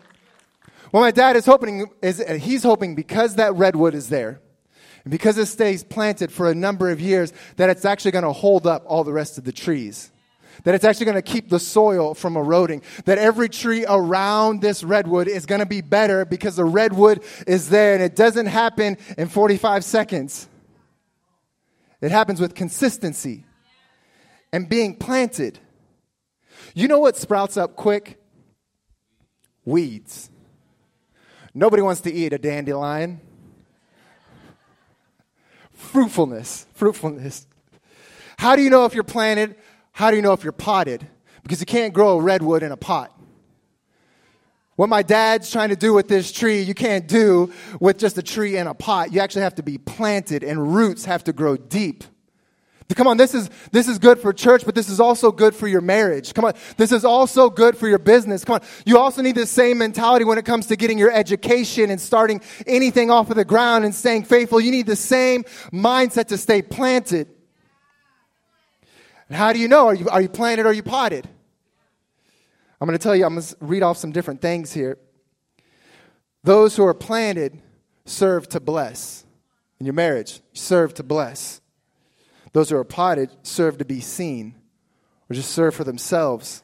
what 0.91 1.01
my 1.01 1.11
dad 1.11 1.35
is 1.35 1.45
hoping 1.45 1.87
is 2.01 2.21
uh, 2.21 2.33
he's 2.35 2.63
hoping 2.63 2.95
because 2.95 3.35
that 3.35 3.53
redwood 3.55 3.93
is 3.93 4.09
there, 4.09 4.39
and 5.03 5.11
because 5.11 5.37
it 5.37 5.47
stays 5.47 5.83
planted 5.83 6.31
for 6.31 6.49
a 6.49 6.55
number 6.55 6.89
of 6.89 7.01
years, 7.01 7.33
that 7.57 7.69
it's 7.69 7.85
actually 7.85 8.11
going 8.11 8.23
to 8.23 8.31
hold 8.31 8.65
up 8.65 8.83
all 8.85 9.03
the 9.03 9.13
rest 9.13 9.37
of 9.37 9.43
the 9.43 9.51
trees. 9.51 10.11
that 10.63 10.73
it's 10.75 10.83
actually 10.83 11.05
going 11.05 11.15
to 11.15 11.21
keep 11.21 11.49
the 11.49 11.59
soil 11.59 12.13
from 12.13 12.35
eroding. 12.35 12.81
That 13.05 13.17
every 13.17 13.47
tree 13.49 13.85
around 13.87 14.61
this 14.61 14.83
redwood 14.83 15.27
is 15.27 15.45
going 15.45 15.59
to 15.59 15.65
be 15.65 15.81
better 15.81 16.25
because 16.25 16.55
the 16.55 16.65
redwood 16.65 17.23
is 17.45 17.69
there 17.69 17.93
and 17.93 18.03
it 18.03 18.15
doesn't 18.15 18.47
happen 18.47 18.97
in 19.17 19.27
45 19.27 19.85
seconds. 19.85 20.47
It 22.01 22.11
happens 22.11 22.39
with 22.39 22.53
consistency 22.53 23.45
and 24.53 24.69
being 24.69 24.95
planted. 24.95 25.59
You 26.73 26.87
know 26.87 26.99
what 26.99 27.17
sprouts 27.17 27.57
up 27.57 27.75
quick? 27.75 28.21
Weeds. 29.65 30.29
Nobody 31.53 31.81
wants 31.81 32.01
to 32.01 32.13
eat 32.13 32.33
a 32.33 32.37
dandelion. 32.37 33.19
Fruitfulness, 35.73 36.67
fruitfulness. 36.73 37.47
How 38.37 38.55
do 38.55 38.61
you 38.61 38.69
know 38.69 38.85
if 38.85 38.93
you're 38.93 39.03
planted? 39.03 39.55
How 39.91 40.11
do 40.11 40.15
you 40.15 40.21
know 40.21 40.33
if 40.33 40.43
you're 40.43 40.51
potted? 40.51 41.07
Because 41.41 41.59
you 41.59 41.65
can't 41.65 41.93
grow 41.93 42.19
a 42.19 42.21
redwood 42.21 42.61
in 42.61 42.71
a 42.71 42.77
pot. 42.77 43.16
What 44.77 44.89
my 44.89 45.01
dad's 45.01 45.51
trying 45.51 45.69
to 45.69 45.75
do 45.75 45.91
with 45.91 46.07
this 46.07 46.31
tree, 46.31 46.61
you 46.61 46.75
can't 46.75 47.07
do 47.07 47.51
with 47.79 47.97
just 47.97 48.17
a 48.19 48.21
tree 48.21 48.57
in 48.57 48.67
a 48.67 48.75
pot. 48.75 49.11
You 49.11 49.21
actually 49.21 49.41
have 49.41 49.55
to 49.55 49.63
be 49.63 49.79
planted, 49.79 50.43
and 50.43 50.75
roots 50.75 51.05
have 51.05 51.23
to 51.25 51.33
grow 51.33 51.57
deep. 51.57 52.03
Come 52.95 53.07
on, 53.07 53.17
this 53.17 53.33
is, 53.33 53.49
this 53.71 53.87
is 53.87 53.97
good 53.97 54.19
for 54.19 54.31
church, 54.31 54.65
but 54.65 54.75
this 54.75 54.87
is 54.87 54.99
also 54.99 55.31
good 55.31 55.55
for 55.55 55.67
your 55.67 55.81
marriage. 55.81 56.33
Come 56.33 56.45
on, 56.45 56.53
this 56.77 56.91
is 56.91 57.03
also 57.03 57.49
good 57.49 57.75
for 57.75 57.87
your 57.87 57.97
business. 57.97 58.45
Come 58.45 58.55
on, 58.55 58.61
you 58.85 58.99
also 58.99 59.23
need 59.23 59.35
the 59.35 59.47
same 59.47 59.79
mentality 59.79 60.23
when 60.23 60.37
it 60.37 60.45
comes 60.45 60.67
to 60.67 60.75
getting 60.75 60.97
your 60.97 61.11
education 61.11 61.89
and 61.89 61.99
starting 61.99 62.39
anything 62.65 63.09
off 63.09 63.31
of 63.31 63.35
the 63.35 63.43
ground 63.43 63.83
and 63.83 63.93
staying 63.93 64.25
faithful. 64.25 64.61
You 64.61 64.71
need 64.71 64.85
the 64.85 64.95
same 64.95 65.43
mindset 65.73 66.27
to 66.27 66.37
stay 66.37 66.61
planted. 66.61 67.27
And 69.27 69.35
how 69.35 69.53
do 69.53 69.59
you 69.59 69.67
know? 69.67 69.87
Are 69.87 69.95
you, 69.95 70.07
are 70.07 70.21
you 70.21 70.29
planted 70.29 70.65
or 70.65 70.69
are 70.69 70.73
you 70.73 70.83
potted? 70.83 71.27
I'm 72.79 72.87
going 72.87 72.97
to 72.97 73.03
tell 73.03 73.15
you, 73.15 73.25
I'm 73.25 73.35
going 73.35 73.45
to 73.45 73.55
read 73.59 73.83
off 73.83 73.97
some 73.97 74.11
different 74.11 74.41
things 74.41 74.71
here. 74.71 74.97
Those 76.43 76.75
who 76.75 76.85
are 76.85 76.93
planted 76.93 77.61
serve 78.05 78.47
to 78.49 78.59
bless. 78.59 79.25
In 79.79 79.85
your 79.85 79.93
marriage, 79.93 80.41
serve 80.53 80.93
to 80.95 81.03
bless. 81.03 81.61
Those 82.53 82.69
who 82.69 82.77
are 82.77 82.83
potted 82.83 83.29
serve 83.43 83.77
to 83.79 83.85
be 83.85 83.99
seen 83.99 84.55
or 85.29 85.35
just 85.35 85.51
serve 85.51 85.75
for 85.75 85.83
themselves. 85.83 86.63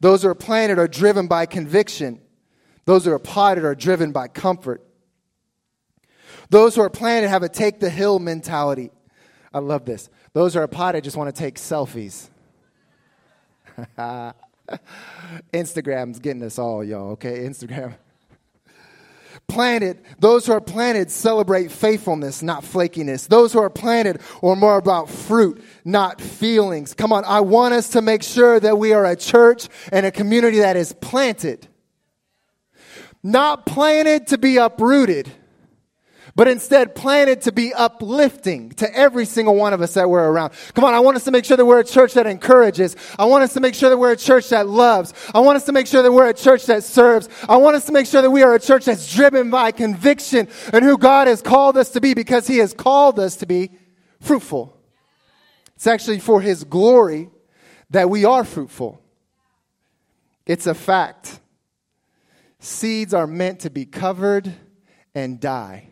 Those 0.00 0.22
who 0.22 0.28
are 0.28 0.34
planted 0.34 0.78
are 0.78 0.88
driven 0.88 1.26
by 1.26 1.46
conviction. 1.46 2.20
Those 2.84 3.04
who 3.04 3.12
are 3.12 3.18
potted 3.18 3.64
are 3.64 3.74
driven 3.74 4.12
by 4.12 4.28
comfort. 4.28 4.82
Those 6.50 6.74
who 6.74 6.82
are 6.82 6.90
planted 6.90 7.28
have 7.28 7.42
a 7.42 7.48
take 7.48 7.80
the 7.80 7.90
hill 7.90 8.18
mentality. 8.18 8.90
I 9.52 9.58
love 9.58 9.84
this. 9.84 10.08
Those 10.32 10.54
who 10.54 10.60
are 10.60 10.68
potted 10.68 11.04
just 11.04 11.16
want 11.16 11.34
to 11.34 11.38
take 11.38 11.56
selfies. 11.56 12.28
Instagram's 15.52 16.18
getting 16.18 16.42
us 16.42 16.58
all, 16.58 16.82
y'all, 16.82 17.12
okay? 17.12 17.40
Instagram. 17.40 17.94
Planted, 19.48 20.02
those 20.18 20.44
who 20.44 20.52
are 20.52 20.60
planted 20.60 21.10
celebrate 21.10 21.70
faithfulness, 21.70 22.42
not 22.42 22.64
flakiness. 22.64 23.26
Those 23.26 23.54
who 23.54 23.60
are 23.60 23.70
planted 23.70 24.20
are 24.42 24.54
more 24.54 24.76
about 24.76 25.08
fruit, 25.08 25.64
not 25.86 26.20
feelings. 26.20 26.92
Come 26.92 27.14
on, 27.14 27.24
I 27.24 27.40
want 27.40 27.72
us 27.72 27.90
to 27.90 28.02
make 28.02 28.22
sure 28.22 28.60
that 28.60 28.76
we 28.76 28.92
are 28.92 29.06
a 29.06 29.16
church 29.16 29.68
and 29.90 30.04
a 30.04 30.10
community 30.10 30.58
that 30.58 30.76
is 30.76 30.92
planted. 30.92 31.66
Not 33.22 33.64
planted 33.64 34.26
to 34.28 34.38
be 34.38 34.58
uprooted 34.58 35.32
but 36.38 36.46
instead 36.46 36.94
planted 36.94 37.42
to 37.42 37.50
be 37.50 37.74
uplifting 37.74 38.70
to 38.70 38.88
every 38.96 39.26
single 39.26 39.56
one 39.56 39.72
of 39.72 39.82
us 39.82 39.94
that 39.94 40.08
we're 40.08 40.24
around. 40.24 40.52
Come 40.72 40.84
on, 40.84 40.94
I 40.94 41.00
want 41.00 41.16
us 41.16 41.24
to 41.24 41.32
make 41.32 41.44
sure 41.44 41.56
that 41.56 41.66
we're 41.66 41.80
a 41.80 41.84
church 41.84 42.14
that 42.14 42.28
encourages. 42.28 42.94
I 43.18 43.24
want 43.24 43.42
us 43.42 43.54
to 43.54 43.60
make 43.60 43.74
sure 43.74 43.90
that 43.90 43.98
we're 43.98 44.12
a 44.12 44.16
church 44.16 44.50
that 44.50 44.68
loves. 44.68 45.12
I 45.34 45.40
want 45.40 45.56
us 45.56 45.64
to 45.64 45.72
make 45.72 45.88
sure 45.88 46.00
that 46.00 46.12
we're 46.12 46.28
a 46.28 46.32
church 46.32 46.66
that 46.66 46.84
serves. 46.84 47.28
I 47.48 47.56
want 47.56 47.74
us 47.74 47.86
to 47.86 47.92
make 47.92 48.06
sure 48.06 48.22
that 48.22 48.30
we 48.30 48.44
are 48.44 48.54
a 48.54 48.60
church 48.60 48.84
that's 48.84 49.12
driven 49.12 49.50
by 49.50 49.72
conviction 49.72 50.46
and 50.72 50.84
who 50.84 50.96
God 50.96 51.26
has 51.26 51.42
called 51.42 51.76
us 51.76 51.90
to 51.90 52.00
be 52.00 52.14
because 52.14 52.46
He 52.46 52.58
has 52.58 52.72
called 52.72 53.18
us 53.18 53.34
to 53.38 53.46
be 53.46 53.72
fruitful. 54.20 54.80
It's 55.74 55.88
actually 55.88 56.20
for 56.20 56.40
His 56.40 56.62
glory 56.62 57.30
that 57.90 58.10
we 58.10 58.24
are 58.24 58.44
fruitful. 58.44 59.02
It's 60.46 60.68
a 60.68 60.74
fact. 60.74 61.40
Seeds 62.60 63.12
are 63.12 63.26
meant 63.26 63.58
to 63.62 63.70
be 63.70 63.86
covered 63.86 64.54
and 65.16 65.40
die. 65.40 65.88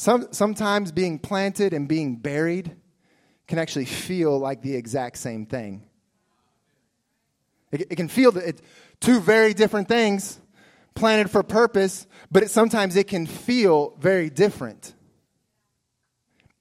Some, 0.00 0.28
sometimes 0.30 0.92
being 0.92 1.18
planted 1.18 1.74
and 1.74 1.86
being 1.86 2.16
buried 2.16 2.74
can 3.46 3.58
actually 3.58 3.84
feel 3.84 4.38
like 4.38 4.62
the 4.62 4.74
exact 4.74 5.18
same 5.18 5.44
thing. 5.44 5.82
It, 7.70 7.82
it 7.82 7.96
can 7.96 8.08
feel 8.08 8.32
that 8.32 8.48
it, 8.48 8.62
two 9.00 9.20
very 9.20 9.52
different 9.52 9.88
things 9.88 10.40
planted 10.94 11.30
for 11.30 11.42
purpose, 11.42 12.06
but 12.30 12.44
it, 12.44 12.50
sometimes 12.50 12.96
it 12.96 13.08
can 13.08 13.26
feel 13.26 13.94
very 14.00 14.30
different. 14.30 14.94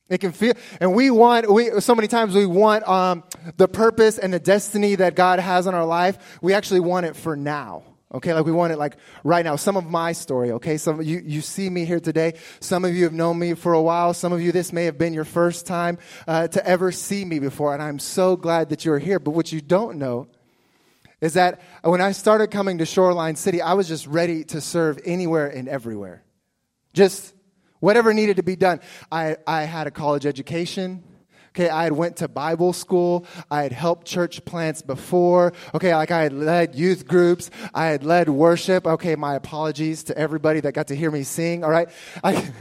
It 0.09 0.17
can 0.17 0.33
feel, 0.33 0.55
and 0.81 0.93
we 0.93 1.09
want, 1.09 1.49
we, 1.49 1.79
so 1.79 1.95
many 1.95 2.09
times 2.09 2.35
we 2.35 2.45
want 2.45 2.85
um, 2.89 3.23
the 3.55 3.69
purpose 3.69 4.17
and 4.17 4.33
the 4.33 4.39
destiny 4.41 4.95
that 4.95 5.15
God 5.15 5.39
has 5.39 5.65
on 5.65 5.73
our 5.73 5.85
life, 5.85 6.39
we 6.41 6.53
actually 6.53 6.81
want 6.81 7.05
it 7.05 7.15
for 7.15 7.37
now. 7.37 7.83
Okay, 8.11 8.33
like 8.33 8.43
we 8.43 8.51
want 8.51 8.73
it 8.73 8.79
like 8.79 8.97
right 9.23 9.45
now. 9.45 9.55
Some 9.55 9.77
of 9.77 9.85
my 9.85 10.13
story, 10.13 10.51
okay? 10.53 10.77
Some 10.77 10.99
you, 11.01 11.21
you 11.23 11.41
see 11.41 11.69
me 11.69 11.85
here 11.85 11.99
today. 11.99 12.33
Some 12.59 12.83
of 12.83 12.95
you 12.95 13.03
have 13.03 13.13
known 13.13 13.37
me 13.37 13.53
for 13.53 13.73
a 13.73 13.81
while. 13.81 14.15
Some 14.15 14.33
of 14.33 14.41
you, 14.41 14.51
this 14.51 14.73
may 14.73 14.85
have 14.85 14.97
been 14.97 15.13
your 15.13 15.25
first 15.25 15.67
time 15.67 15.99
uh, 16.27 16.47
to 16.47 16.65
ever 16.67 16.91
see 16.91 17.23
me 17.23 17.37
before. 17.37 17.73
And 17.73 17.83
I'm 17.83 17.99
so 17.99 18.35
glad 18.35 18.69
that 18.69 18.83
you're 18.83 18.97
here. 18.97 19.19
But 19.19 19.31
what 19.31 19.51
you 19.51 19.61
don't 19.61 19.99
know 19.99 20.27
is 21.21 21.33
that 21.33 21.61
when 21.83 22.01
I 22.01 22.11
started 22.13 22.49
coming 22.49 22.79
to 22.79 22.85
Shoreline 22.85 23.35
City, 23.35 23.61
I 23.61 23.73
was 23.73 23.87
just 23.87 24.07
ready 24.07 24.43
to 24.45 24.59
serve 24.59 24.99
anywhere 25.05 25.47
and 25.47 25.67
everywhere. 25.67 26.23
Just 26.93 27.35
whatever 27.79 28.11
needed 28.11 28.37
to 28.37 28.43
be 28.43 28.55
done. 28.55 28.79
I, 29.11 29.37
I 29.45 29.63
had 29.63 29.85
a 29.85 29.91
college 29.91 30.25
education. 30.25 31.03
Okay, 31.49 31.69
I 31.69 31.83
had 31.83 31.93
went 31.93 32.17
to 32.17 32.27
Bible 32.27 32.73
school. 32.73 33.25
I 33.49 33.63
had 33.63 33.71
helped 33.71 34.05
church 34.05 34.45
plants 34.45 34.81
before. 34.81 35.53
Okay, 35.73 35.95
like 35.95 36.11
I 36.11 36.21
had 36.21 36.33
led 36.33 36.75
youth 36.75 37.07
groups. 37.07 37.49
I 37.73 37.85
had 37.85 38.03
led 38.03 38.29
worship. 38.29 38.85
Okay, 38.85 39.15
my 39.15 39.35
apologies 39.35 40.03
to 40.05 40.17
everybody 40.17 40.59
that 40.61 40.73
got 40.73 40.87
to 40.87 40.95
hear 40.95 41.09
me 41.09 41.23
sing. 41.23 41.63
All 41.63 41.71
right. 41.71 41.89
I, 42.23 42.51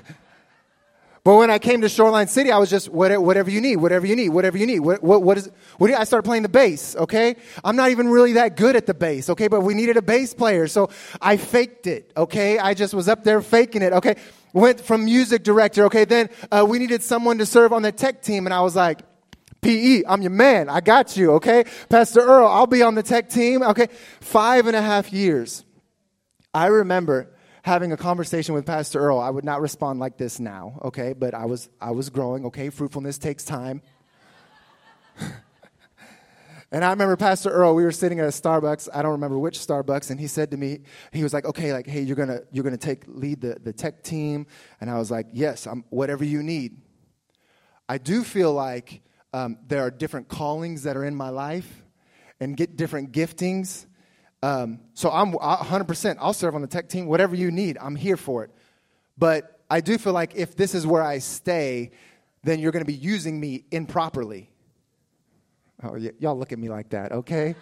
but 1.24 1.36
when 1.36 1.50
I 1.50 1.58
came 1.58 1.82
to 1.82 1.88
Shoreline 1.90 2.28
City, 2.28 2.50
I 2.50 2.56
was 2.56 2.70
just 2.70 2.88
whatever 2.88 3.50
you 3.50 3.60
need, 3.60 3.76
whatever 3.76 4.06
you 4.06 4.16
need, 4.16 4.30
whatever 4.30 4.56
you 4.56 4.66
need. 4.66 4.80
What, 4.80 5.02
what, 5.02 5.22
what 5.22 5.36
is? 5.36 5.50
What 5.76 5.90
I 5.90 6.04
started 6.04 6.26
playing 6.26 6.44
the 6.44 6.48
bass. 6.48 6.96
Okay, 6.96 7.36
I'm 7.62 7.76
not 7.76 7.90
even 7.90 8.08
really 8.08 8.32
that 8.34 8.56
good 8.56 8.74
at 8.74 8.86
the 8.86 8.94
bass. 8.94 9.28
Okay, 9.28 9.48
but 9.48 9.60
we 9.60 9.74
needed 9.74 9.98
a 9.98 10.02
bass 10.02 10.32
player, 10.32 10.66
so 10.66 10.88
I 11.20 11.36
faked 11.36 11.86
it. 11.86 12.10
Okay, 12.16 12.58
I 12.58 12.72
just 12.72 12.94
was 12.94 13.06
up 13.06 13.22
there 13.22 13.42
faking 13.42 13.82
it. 13.82 13.92
Okay, 13.92 14.16
went 14.52 14.80
from 14.80 15.04
music 15.04 15.42
director. 15.42 15.84
Okay, 15.86 16.04
then 16.04 16.30
uh, 16.50 16.64
we 16.68 16.78
needed 16.78 17.02
someone 17.02 17.38
to 17.38 17.46
serve 17.46 17.72
on 17.72 17.82
the 17.82 17.92
tech 17.92 18.22
team, 18.22 18.46
and 18.46 18.54
I 18.54 18.60
was 18.60 18.76
like, 18.76 19.00
PE, 19.60 20.04
I'm 20.08 20.22
your 20.22 20.30
man. 20.30 20.68
I 20.68 20.80
got 20.80 21.16
you. 21.16 21.32
Okay, 21.32 21.64
Pastor 21.88 22.20
Earl, 22.20 22.46
I'll 22.46 22.66
be 22.66 22.82
on 22.82 22.94
the 22.94 23.02
tech 23.02 23.28
team. 23.28 23.62
Okay, 23.62 23.88
five 24.20 24.66
and 24.66 24.76
a 24.76 24.82
half 24.82 25.12
years. 25.12 25.64
I 26.54 26.66
remember 26.66 27.30
having 27.62 27.92
a 27.92 27.96
conversation 27.96 28.54
with 28.54 28.64
Pastor 28.64 28.98
Earl. 28.98 29.18
I 29.18 29.30
would 29.30 29.44
not 29.44 29.60
respond 29.60 30.00
like 30.00 30.16
this 30.16 30.40
now. 30.40 30.78
Okay, 30.84 31.12
but 31.12 31.34
I 31.34 31.46
was 31.46 31.68
I 31.80 31.90
was 31.90 32.08
growing. 32.10 32.46
Okay, 32.46 32.70
fruitfulness 32.70 33.18
takes 33.18 33.44
time. 33.44 33.82
And 36.70 36.84
I 36.84 36.90
remember 36.90 37.16
Pastor 37.16 37.48
Earl, 37.48 37.74
we 37.74 37.82
were 37.82 37.92
sitting 37.92 38.20
at 38.20 38.26
a 38.26 38.28
Starbucks, 38.28 38.90
I 38.92 39.00
don't 39.00 39.12
remember 39.12 39.38
which 39.38 39.58
Starbucks, 39.58 40.10
and 40.10 40.20
he 40.20 40.26
said 40.26 40.50
to 40.50 40.58
me, 40.58 40.80
he 41.12 41.22
was 41.22 41.32
like, 41.32 41.46
okay, 41.46 41.72
like, 41.72 41.86
hey, 41.86 42.02
you're 42.02 42.16
gonna, 42.16 42.40
you're 42.52 42.64
gonna 42.64 42.76
take, 42.76 43.04
lead 43.06 43.40
the, 43.40 43.56
the 43.62 43.72
tech 43.72 44.02
team. 44.02 44.46
And 44.80 44.90
I 44.90 44.98
was 44.98 45.10
like, 45.10 45.28
yes, 45.32 45.66
I'm, 45.66 45.84
whatever 45.88 46.24
you 46.24 46.42
need. 46.42 46.82
I 47.88 47.96
do 47.96 48.22
feel 48.22 48.52
like 48.52 49.00
um, 49.32 49.56
there 49.66 49.80
are 49.80 49.90
different 49.90 50.28
callings 50.28 50.82
that 50.82 50.94
are 50.94 51.04
in 51.04 51.14
my 51.14 51.30
life 51.30 51.84
and 52.38 52.54
get 52.54 52.76
different 52.76 53.12
giftings. 53.12 53.86
Um, 54.42 54.80
so 54.92 55.10
I'm 55.10 55.32
100%, 55.32 56.16
I'll 56.20 56.34
serve 56.34 56.54
on 56.54 56.60
the 56.60 56.68
tech 56.68 56.90
team, 56.90 57.06
whatever 57.06 57.34
you 57.34 57.50
need, 57.50 57.78
I'm 57.80 57.96
here 57.96 58.18
for 58.18 58.44
it. 58.44 58.50
But 59.16 59.58
I 59.70 59.80
do 59.80 59.96
feel 59.96 60.12
like 60.12 60.36
if 60.36 60.54
this 60.54 60.74
is 60.74 60.86
where 60.86 61.02
I 61.02 61.18
stay, 61.18 61.92
then 62.44 62.60
you're 62.60 62.72
gonna 62.72 62.84
be 62.84 62.92
using 62.92 63.40
me 63.40 63.64
improperly. 63.70 64.50
Oh, 65.82 65.92
y- 65.92 66.12
y'all 66.18 66.36
look 66.36 66.52
at 66.52 66.58
me 66.58 66.68
like 66.68 66.90
that, 66.90 67.12
okay? 67.12 67.54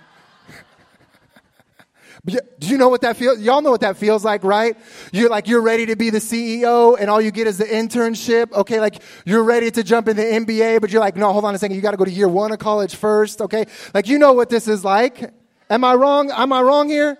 do 2.24 2.38
you 2.66 2.78
know 2.78 2.88
what 2.88 3.02
that 3.02 3.16
feels? 3.16 3.40
Y'all 3.40 3.60
know 3.60 3.70
what 3.70 3.82
that 3.82 3.98
feels 3.98 4.24
like, 4.24 4.42
right? 4.42 4.76
You're 5.12 5.28
like, 5.28 5.48
you're 5.48 5.60
ready 5.60 5.86
to 5.86 5.96
be 5.96 6.08
the 6.08 6.18
CEO 6.18 6.96
and 6.98 7.10
all 7.10 7.20
you 7.20 7.30
get 7.30 7.46
is 7.46 7.58
the 7.58 7.64
internship. 7.64 8.52
Okay. 8.52 8.80
Like 8.80 9.02
you're 9.26 9.44
ready 9.44 9.70
to 9.70 9.82
jump 9.82 10.08
in 10.08 10.16
the 10.16 10.22
MBA, 10.22 10.80
but 10.80 10.90
you're 10.90 11.00
like, 11.00 11.16
no, 11.16 11.32
hold 11.32 11.44
on 11.44 11.54
a 11.54 11.58
second. 11.58 11.76
You 11.76 11.82
got 11.82 11.90
to 11.90 11.96
go 11.98 12.04
to 12.04 12.10
year 12.10 12.28
one 12.28 12.52
of 12.52 12.58
college 12.58 12.94
first. 12.94 13.42
Okay. 13.42 13.66
Like, 13.92 14.08
you 14.08 14.18
know 14.18 14.32
what 14.32 14.48
this 14.48 14.66
is 14.66 14.82
like. 14.82 15.30
Am 15.68 15.84
I 15.84 15.94
wrong? 15.94 16.30
Am 16.30 16.52
I 16.52 16.62
wrong 16.62 16.88
here? 16.88 17.18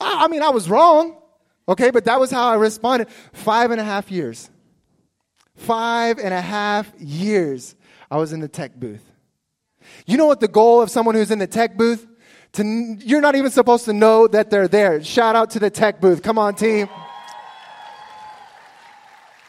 I, 0.00 0.24
I 0.24 0.28
mean, 0.28 0.42
I 0.42 0.50
was 0.50 0.70
wrong. 0.70 1.18
Okay. 1.68 1.90
But 1.90 2.06
that 2.06 2.18
was 2.18 2.30
how 2.30 2.48
I 2.48 2.54
responded. 2.54 3.08
Five 3.34 3.72
and 3.72 3.80
a 3.80 3.84
half 3.84 4.10
years. 4.10 4.48
Five 5.54 6.18
and 6.18 6.32
a 6.32 6.40
half 6.40 6.90
years 6.98 7.74
I 8.12 8.16
was 8.16 8.34
in 8.34 8.40
the 8.40 8.48
tech 8.48 8.74
booth. 8.76 9.10
You 10.04 10.18
know 10.18 10.26
what 10.26 10.40
the 10.40 10.46
goal 10.46 10.82
of 10.82 10.90
someone 10.90 11.14
who's 11.14 11.30
in 11.30 11.38
the 11.38 11.46
tech 11.46 11.78
booth? 11.78 12.06
To, 12.52 12.62
you're 13.00 13.22
not 13.22 13.36
even 13.36 13.50
supposed 13.50 13.86
to 13.86 13.94
know 13.94 14.28
that 14.28 14.50
they're 14.50 14.68
there. 14.68 15.02
Shout 15.02 15.34
out 15.34 15.48
to 15.52 15.58
the 15.58 15.70
tech 15.70 15.98
booth. 15.98 16.22
Come 16.22 16.38
on, 16.38 16.54
team. 16.54 16.90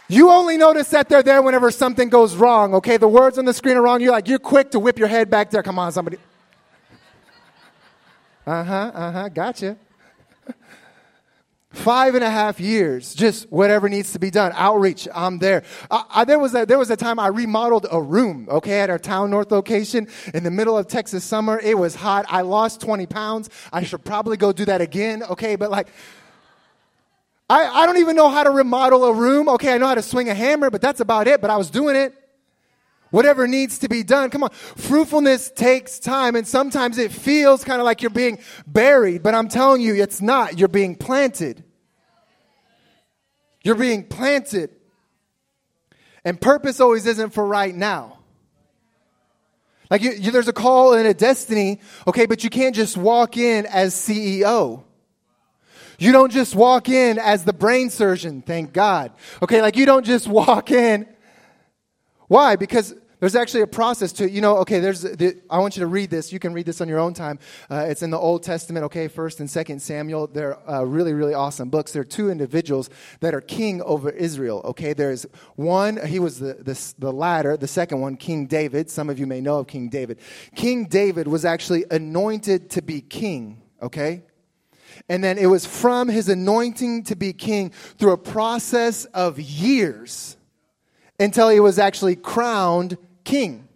You 0.07 0.29
only 0.29 0.55
notice 0.55 0.87
that 0.91 1.09
they're 1.09 1.23
there 1.23 1.41
whenever 1.41 1.71
something 1.71 2.07
goes 2.07 2.37
wrong, 2.37 2.73
okay? 2.75 2.95
The 2.95 3.07
words 3.07 3.37
on 3.37 3.43
the 3.43 3.53
screen 3.53 3.75
are 3.75 3.81
wrong. 3.81 3.99
You're 3.99 4.13
like, 4.13 4.29
you're 4.29 4.39
quick 4.39 4.71
to 4.71 4.79
whip 4.79 4.97
your 4.97 5.09
head 5.09 5.29
back 5.29 5.51
there. 5.51 5.61
Come 5.61 5.77
on, 5.77 5.91
somebody. 5.91 6.17
Uh 8.47 8.63
huh, 8.63 8.91
uh 8.93 9.11
huh, 9.11 9.27
gotcha. 9.27 9.75
Five 11.73 12.13
and 12.13 12.23
a 12.23 12.29
half 12.29 12.59
years, 12.59 13.15
just 13.15 13.51
whatever 13.51 13.89
needs 13.89 14.13
to 14.13 14.19
be 14.19 14.29
done. 14.29 14.51
Outreach, 14.53 15.07
I'm 15.13 15.39
there. 15.39 15.63
I, 15.89 16.03
I, 16.09 16.25
there, 16.25 16.37
was 16.37 16.53
a, 16.53 16.67
there 16.67 16.77
was 16.77 16.91
a 16.91 16.95
time 16.95 17.17
I 17.17 17.27
remodeled 17.27 17.87
a 17.91 17.99
room, 17.99 18.47
okay, 18.49 18.79
at 18.81 18.91
our 18.91 18.99
Town 18.99 19.31
North 19.31 19.51
location 19.51 20.07
in 20.35 20.43
the 20.43 20.51
middle 20.51 20.77
of 20.77 20.87
Texas 20.87 21.23
summer. 21.23 21.59
It 21.59 21.75
was 21.75 21.95
hot. 21.95 22.25
I 22.29 22.41
lost 22.41 22.79
20 22.81 23.07
pounds. 23.07 23.49
I 23.73 23.83
should 23.83 24.05
probably 24.05 24.37
go 24.37 24.51
do 24.51 24.65
that 24.65 24.81
again, 24.81 25.23
okay, 25.23 25.55
but 25.55 25.71
like, 25.71 25.87
I, 27.49 27.65
I 27.65 27.85
don't 27.87 27.97
even 27.97 28.15
know 28.15 28.29
how 28.29 28.43
to 28.43 28.51
remodel 28.51 29.03
a 29.05 29.13
room. 29.13 29.49
Okay, 29.49 29.73
I 29.73 29.77
know 29.79 29.87
how 29.87 29.95
to 29.95 30.01
swing 30.01 30.29
a 30.29 30.33
hammer, 30.33 30.69
but 30.69 30.79
that's 30.79 31.01
about 31.01 31.27
it. 31.27 31.41
But 31.41 31.49
I 31.49 31.57
was 31.57 31.69
doing 31.69 31.95
it. 31.95 32.22
Whatever 33.13 33.47
needs 33.47 33.77
to 33.77 33.87
be 33.87 34.01
done. 34.01 34.31
Come 34.31 34.41
on. 34.41 34.49
Fruitfulness 34.49 35.51
takes 35.51 35.99
time, 35.99 36.35
and 36.35 36.47
sometimes 36.47 36.97
it 36.97 37.11
feels 37.11 37.63
kind 37.63 37.79
of 37.79 37.85
like 37.85 38.01
you're 38.01 38.09
being 38.09 38.39
buried, 38.65 39.21
but 39.21 39.35
I'm 39.35 39.49
telling 39.49 39.83
you, 39.83 39.93
it's 39.93 40.19
not. 40.19 40.57
You're 40.57 40.67
being 40.67 40.95
planted. 40.95 41.63
You're 43.63 43.75
being 43.75 44.05
planted. 44.05 44.71
And 46.25 46.41
purpose 46.41 46.79
always 46.79 47.05
isn't 47.05 47.35
for 47.35 47.45
right 47.45 47.75
now. 47.75 48.17
Like 49.91 50.01
you, 50.01 50.13
you, 50.13 50.31
there's 50.31 50.47
a 50.47 50.53
call 50.53 50.95
and 50.95 51.07
a 51.07 51.13
destiny, 51.13 51.81
okay, 52.07 52.25
but 52.25 52.43
you 52.43 52.49
can't 52.49 52.75
just 52.75 52.97
walk 52.97 53.37
in 53.37 53.67
as 53.67 53.93
CEO. 53.93 54.85
You 55.99 56.11
don't 56.13 56.31
just 56.31 56.55
walk 56.55 56.89
in 56.89 57.19
as 57.19 57.45
the 57.45 57.53
brain 57.53 57.91
surgeon, 57.91 58.41
thank 58.41 58.73
God. 58.73 59.11
Okay, 59.43 59.61
like 59.61 59.75
you 59.75 59.85
don't 59.85 60.03
just 60.03 60.27
walk 60.47 60.71
in. 60.71 61.05
Why? 62.27 62.55
Because 62.55 62.95
there's 63.23 63.37
actually 63.37 63.61
a 63.61 63.67
process 63.67 64.11
to 64.11 64.29
you 64.29 64.41
know 64.41 64.57
okay 64.57 64.81
there's 64.81 65.03
the, 65.03 65.39
i 65.49 65.57
want 65.57 65.77
you 65.77 65.79
to 65.79 65.87
read 65.87 66.09
this. 66.09 66.33
You 66.33 66.39
can 66.39 66.51
read 66.51 66.65
this 66.65 66.81
on 66.81 66.89
your 66.89 66.99
own 66.99 67.13
time. 67.13 67.39
Uh, 67.71 67.85
it's 67.87 68.01
in 68.01 68.09
the 68.09 68.17
old 68.17 68.43
testament 68.43 68.83
okay 68.83 69.07
first 69.07 69.39
and 69.39 69.49
second 69.49 69.81
samuel. 69.81 70.27
They're 70.27 70.59
uh, 70.69 70.83
really 70.83 71.13
really 71.13 71.33
awesome 71.33 71.69
books. 71.69 71.93
There 71.93 72.01
are 72.01 72.05
two 72.19 72.29
individuals 72.29 72.89
that 73.21 73.33
are 73.33 73.39
king 73.39 73.81
over 73.83 74.09
israel 74.09 74.61
okay? 74.65 74.91
There's 74.91 75.25
one 75.55 76.05
he 76.05 76.19
was 76.19 76.39
the, 76.39 76.55
the, 76.55 76.93
the 76.99 77.13
latter 77.13 77.55
the 77.55 77.65
second 77.65 78.01
one 78.01 78.17
king 78.17 78.45
david. 78.45 78.89
Some 78.89 79.09
of 79.09 79.17
you 79.17 79.25
may 79.25 79.39
know 79.39 79.59
of 79.59 79.67
king 79.67 79.87
david. 79.87 80.19
King 80.53 80.83
david 80.83 81.25
was 81.25 81.45
actually 81.45 81.85
anointed 81.89 82.71
to 82.71 82.81
be 82.81 82.99
king 82.99 83.61
okay? 83.81 84.23
And 85.07 85.23
then 85.23 85.37
it 85.37 85.45
was 85.45 85.65
from 85.65 86.09
his 86.09 86.27
anointing 86.27 87.03
to 87.03 87.15
be 87.15 87.31
king 87.31 87.69
through 87.69 88.11
a 88.11 88.17
process 88.17 89.05
of 89.05 89.39
years 89.39 90.35
until 91.19 91.47
he 91.47 91.61
was 91.61 91.79
actually 91.79 92.17
crowned 92.17 92.97
king. 93.23 93.67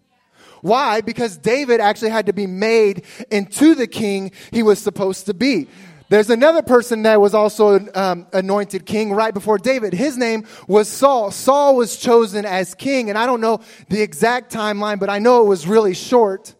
Why? 0.61 1.01
Because 1.01 1.37
David 1.37 1.79
actually 1.79 2.09
had 2.09 2.25
to 2.25 2.33
be 2.33 2.47
made 2.47 3.03
into 3.31 3.75
the 3.75 3.87
king 3.87 4.31
he 4.51 4.63
was 4.63 4.79
supposed 4.79 5.27
to 5.27 5.33
be. 5.33 5.67
There's 6.09 6.29
another 6.29 6.61
person 6.61 7.03
that 7.03 7.19
was 7.19 7.33
also 7.33 7.85
um, 7.93 8.27
anointed 8.31 8.85
king 8.85 9.11
right 9.11 9.33
before 9.33 9.57
David. 9.57 9.93
His 9.93 10.17
name 10.17 10.45
was 10.67 10.87
Saul. 10.87 11.31
Saul 11.31 11.75
was 11.75 11.97
chosen 11.97 12.45
as 12.45 12.73
king, 12.75 13.09
and 13.09 13.17
I 13.17 13.25
don't 13.25 13.41
know 13.41 13.59
the 13.89 14.01
exact 14.01 14.53
timeline, 14.53 14.99
but 14.99 15.09
I 15.09 15.19
know 15.19 15.43
it 15.43 15.47
was 15.47 15.67
really 15.67 15.93
short 15.93 16.55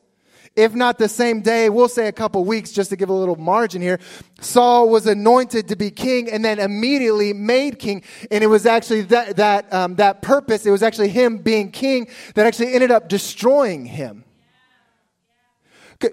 if 0.57 0.73
not 0.73 0.97
the 0.97 1.07
same 1.07 1.41
day, 1.41 1.69
we'll 1.69 1.87
say 1.87 2.07
a 2.07 2.11
couple 2.11 2.43
weeks 2.43 2.71
just 2.71 2.89
to 2.89 2.95
give 2.95 3.09
a 3.09 3.13
little 3.13 3.35
margin 3.35 3.81
here. 3.81 3.99
Saul 4.41 4.89
was 4.89 5.05
anointed 5.05 5.67
to 5.67 5.75
be 5.75 5.91
king 5.91 6.29
and 6.29 6.43
then 6.43 6.57
immediately 6.57 7.31
made 7.31 7.77
king. 7.77 8.01
And 8.31 8.43
it 8.43 8.47
was 8.47 8.65
actually 8.65 9.03
that, 9.03 9.37
that, 9.37 9.71
um, 9.71 9.95
that 9.95 10.23
purpose, 10.23 10.65
it 10.65 10.71
was 10.71 10.81
actually 10.81 11.09
him 11.09 11.37
being 11.37 11.71
king 11.71 12.07
that 12.33 12.47
actually 12.47 12.73
ended 12.73 12.89
up 12.89 13.07
destroying 13.07 13.85
him. 13.85 14.23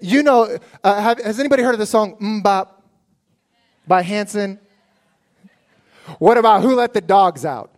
You 0.02 0.22
know, 0.22 0.59
uh, 0.83 1.00
have, 1.00 1.18
has 1.20 1.40
anybody 1.40 1.62
heard 1.62 1.74
of 1.74 1.80
the 1.80 1.87
song 1.87 2.16
MMMBop 2.18 2.68
by 3.87 4.02
Hanson? 4.02 4.61
What 6.18 6.37
about 6.37 6.62
Who 6.62 6.74
Let 6.74 6.92
the 6.92 7.00
Dogs 7.00 7.46
Out? 7.46 7.73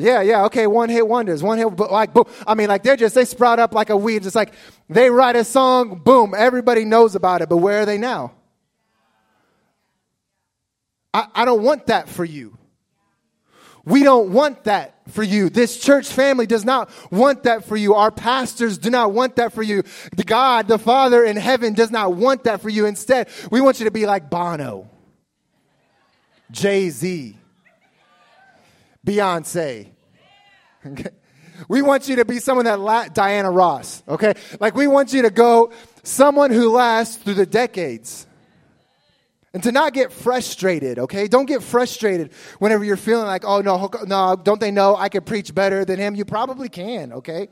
Yeah, 0.00 0.22
yeah, 0.22 0.44
okay, 0.46 0.66
one 0.66 0.88
hit 0.88 1.06
wonders, 1.06 1.42
one 1.42 1.58
hit, 1.58 1.78
like, 1.78 2.12
boom. 2.14 2.24
I 2.46 2.54
mean, 2.54 2.68
like, 2.68 2.82
they're 2.82 2.96
just, 2.96 3.14
they 3.14 3.24
sprout 3.24 3.58
up 3.58 3.74
like 3.74 3.90
a 3.90 3.96
weed. 3.96 4.26
It's 4.26 4.34
like 4.34 4.54
they 4.88 5.10
write 5.10 5.36
a 5.36 5.44
song, 5.44 6.00
boom, 6.04 6.34
everybody 6.36 6.84
knows 6.84 7.14
about 7.14 7.42
it, 7.42 7.48
but 7.48 7.58
where 7.58 7.82
are 7.82 7.86
they 7.86 7.98
now? 7.98 8.32
I, 11.12 11.26
I 11.34 11.44
don't 11.44 11.62
want 11.62 11.86
that 11.86 12.08
for 12.08 12.24
you. 12.24 12.56
We 13.84 14.02
don't 14.02 14.32
want 14.32 14.64
that 14.64 14.94
for 15.08 15.22
you. 15.22 15.48
This 15.48 15.78
church 15.80 16.08
family 16.08 16.46
does 16.46 16.64
not 16.64 16.90
want 17.10 17.44
that 17.44 17.64
for 17.64 17.76
you. 17.76 17.94
Our 17.94 18.10
pastors 18.10 18.78
do 18.78 18.90
not 18.90 19.12
want 19.12 19.36
that 19.36 19.52
for 19.52 19.62
you. 19.62 19.82
The 20.14 20.22
God, 20.22 20.68
the 20.68 20.78
Father 20.78 21.24
in 21.24 21.36
heaven 21.36 21.72
does 21.72 21.90
not 21.90 22.12
want 22.14 22.44
that 22.44 22.60
for 22.60 22.68
you. 22.68 22.86
Instead, 22.86 23.28
we 23.50 23.60
want 23.60 23.80
you 23.80 23.86
to 23.86 23.90
be 23.90 24.06
like 24.06 24.28
Bono, 24.28 24.88
Jay 26.50 26.90
Z, 26.90 27.36
Beyonce. 29.06 29.88
We 31.68 31.82
want 31.82 32.08
you 32.08 32.16
to 32.16 32.24
be 32.24 32.38
someone 32.38 32.64
that 32.64 32.80
la- 32.80 33.08
Diana 33.08 33.50
Ross, 33.50 34.02
okay? 34.08 34.34
Like 34.60 34.74
we 34.74 34.86
want 34.86 35.12
you 35.12 35.22
to 35.22 35.30
go 35.30 35.72
someone 36.02 36.50
who 36.50 36.70
lasts 36.72 37.16
through 37.16 37.34
the 37.34 37.46
decades. 37.46 38.26
And 39.52 39.62
to 39.64 39.72
not 39.72 39.92
get 39.92 40.12
frustrated, 40.12 41.00
okay? 41.00 41.26
Don't 41.26 41.46
get 41.46 41.62
frustrated 41.62 42.32
whenever 42.60 42.84
you're 42.84 42.96
feeling 42.96 43.26
like, 43.26 43.44
oh 43.44 43.60
no, 43.60 43.90
no, 44.06 44.36
don't 44.36 44.60
they 44.60 44.70
know 44.70 44.94
I 44.94 45.08
could 45.08 45.26
preach 45.26 45.54
better 45.54 45.84
than 45.84 45.98
him? 45.98 46.14
You 46.14 46.24
probably 46.24 46.68
can, 46.68 47.12
okay? 47.14 47.48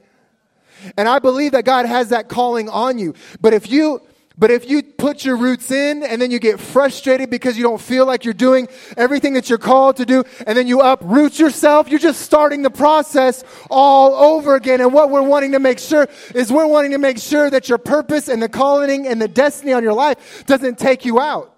And 0.96 1.08
I 1.08 1.18
believe 1.18 1.52
that 1.52 1.64
God 1.64 1.86
has 1.86 2.10
that 2.10 2.28
calling 2.28 2.68
on 2.68 2.98
you. 2.98 3.14
But 3.40 3.52
if 3.52 3.68
you 3.68 4.00
but 4.38 4.52
if 4.52 4.70
you 4.70 4.84
put 4.84 5.24
your 5.24 5.36
roots 5.36 5.72
in 5.72 6.04
and 6.04 6.22
then 6.22 6.30
you 6.30 6.38
get 6.38 6.60
frustrated 6.60 7.28
because 7.28 7.56
you 7.56 7.64
don't 7.64 7.80
feel 7.80 8.06
like 8.06 8.24
you're 8.24 8.32
doing 8.32 8.68
everything 8.96 9.34
that 9.34 9.48
you're 9.48 9.58
called 9.58 9.96
to 9.96 10.06
do, 10.06 10.22
and 10.46 10.56
then 10.56 10.68
you 10.68 10.80
uproot 10.80 11.40
yourself, 11.40 11.88
you're 11.88 11.98
just 11.98 12.20
starting 12.20 12.62
the 12.62 12.70
process 12.70 13.42
all 13.68 14.14
over 14.14 14.54
again. 14.54 14.80
And 14.80 14.92
what 14.92 15.10
we're 15.10 15.22
wanting 15.22 15.52
to 15.52 15.58
make 15.58 15.80
sure 15.80 16.08
is 16.36 16.52
we're 16.52 16.68
wanting 16.68 16.92
to 16.92 16.98
make 16.98 17.18
sure 17.18 17.50
that 17.50 17.68
your 17.68 17.78
purpose 17.78 18.28
and 18.28 18.40
the 18.40 18.48
calling 18.48 19.08
and 19.08 19.20
the 19.20 19.28
destiny 19.28 19.72
on 19.72 19.82
your 19.82 19.92
life 19.92 20.46
doesn't 20.46 20.78
take 20.78 21.04
you 21.04 21.18
out 21.18 21.57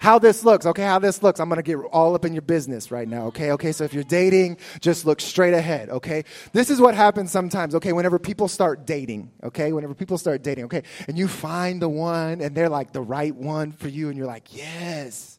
how 0.00 0.18
this 0.18 0.44
looks. 0.44 0.64
Okay, 0.64 0.82
how 0.82 0.98
this 0.98 1.22
looks. 1.22 1.38
I'm 1.40 1.48
going 1.50 1.58
to 1.58 1.62
get 1.62 1.76
all 1.92 2.14
up 2.14 2.24
in 2.24 2.32
your 2.32 2.40
business 2.42 2.90
right 2.90 3.06
now. 3.06 3.26
Okay, 3.26 3.52
okay. 3.52 3.70
So 3.70 3.84
if 3.84 3.92
you're 3.92 4.02
dating, 4.02 4.56
just 4.80 5.04
look 5.04 5.20
straight 5.20 5.52
ahead. 5.52 5.90
Okay, 5.90 6.24
this 6.54 6.70
is 6.70 6.80
what 6.80 6.94
happens 6.94 7.30
sometimes. 7.30 7.74
Okay, 7.74 7.92
whenever 7.92 8.18
people 8.18 8.48
start 8.48 8.86
dating. 8.86 9.30
Okay, 9.44 9.74
whenever 9.74 9.94
people 9.94 10.16
start 10.16 10.42
dating. 10.42 10.64
Okay, 10.64 10.84
and 11.06 11.18
you 11.18 11.28
find 11.28 11.82
the 11.82 11.88
one, 11.88 12.40
and 12.40 12.56
they're 12.56 12.70
like 12.70 12.92
the 12.92 13.02
right 13.02 13.36
one 13.36 13.72
for 13.72 13.88
you, 13.88 14.08
and 14.08 14.16
you're 14.16 14.26
like, 14.26 14.56
yes, 14.56 15.38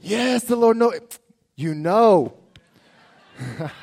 yes, 0.00 0.44
the 0.44 0.54
Lord 0.54 0.76
know. 0.76 0.92
You 1.56 1.74
know. 1.74 2.36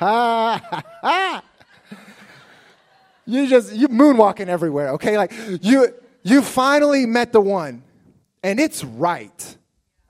you 3.26 3.46
just 3.46 3.74
you 3.74 3.88
moonwalking 3.88 4.48
everywhere. 4.48 4.88
Okay, 4.92 5.18
like 5.18 5.34
you 5.60 5.94
you 6.22 6.40
finally 6.40 7.04
met 7.04 7.30
the 7.32 7.42
one, 7.42 7.82
and 8.42 8.58
it's 8.58 8.82
right. 8.82 9.58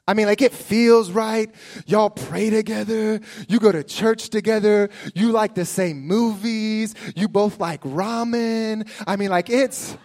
I 0.07 0.12
mean, 0.12 0.27
like 0.27 0.43
it 0.43 0.53
feels 0.53 1.11
right. 1.11 1.53
Y'all 1.87 2.11
pray 2.11 2.51
together. 2.51 3.21
You 3.49 3.59
go 3.59 3.73
to 3.73 3.83
church 3.83 4.29
together. 4.29 4.90
You 5.14 5.33
like 5.33 5.55
the 5.55 5.64
same 5.64 6.07
movies. 6.07 6.95
You 7.17 7.29
both 7.29 7.59
like 7.59 7.81
ramen. 7.83 8.88
I 9.07 9.17
mean, 9.17 9.31
like 9.31 9.49
it's. 9.49 9.97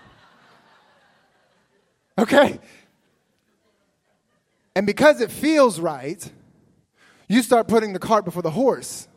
Okay? 2.17 2.59
And 4.75 4.87
because 4.87 5.19
it 5.19 5.31
feels 5.31 5.79
right, 5.79 6.31
you 7.27 7.41
start 7.41 7.67
putting 7.67 7.91
the 7.91 7.99
cart 7.99 8.23
before 8.23 8.41
the 8.41 8.51
horse. 8.51 9.07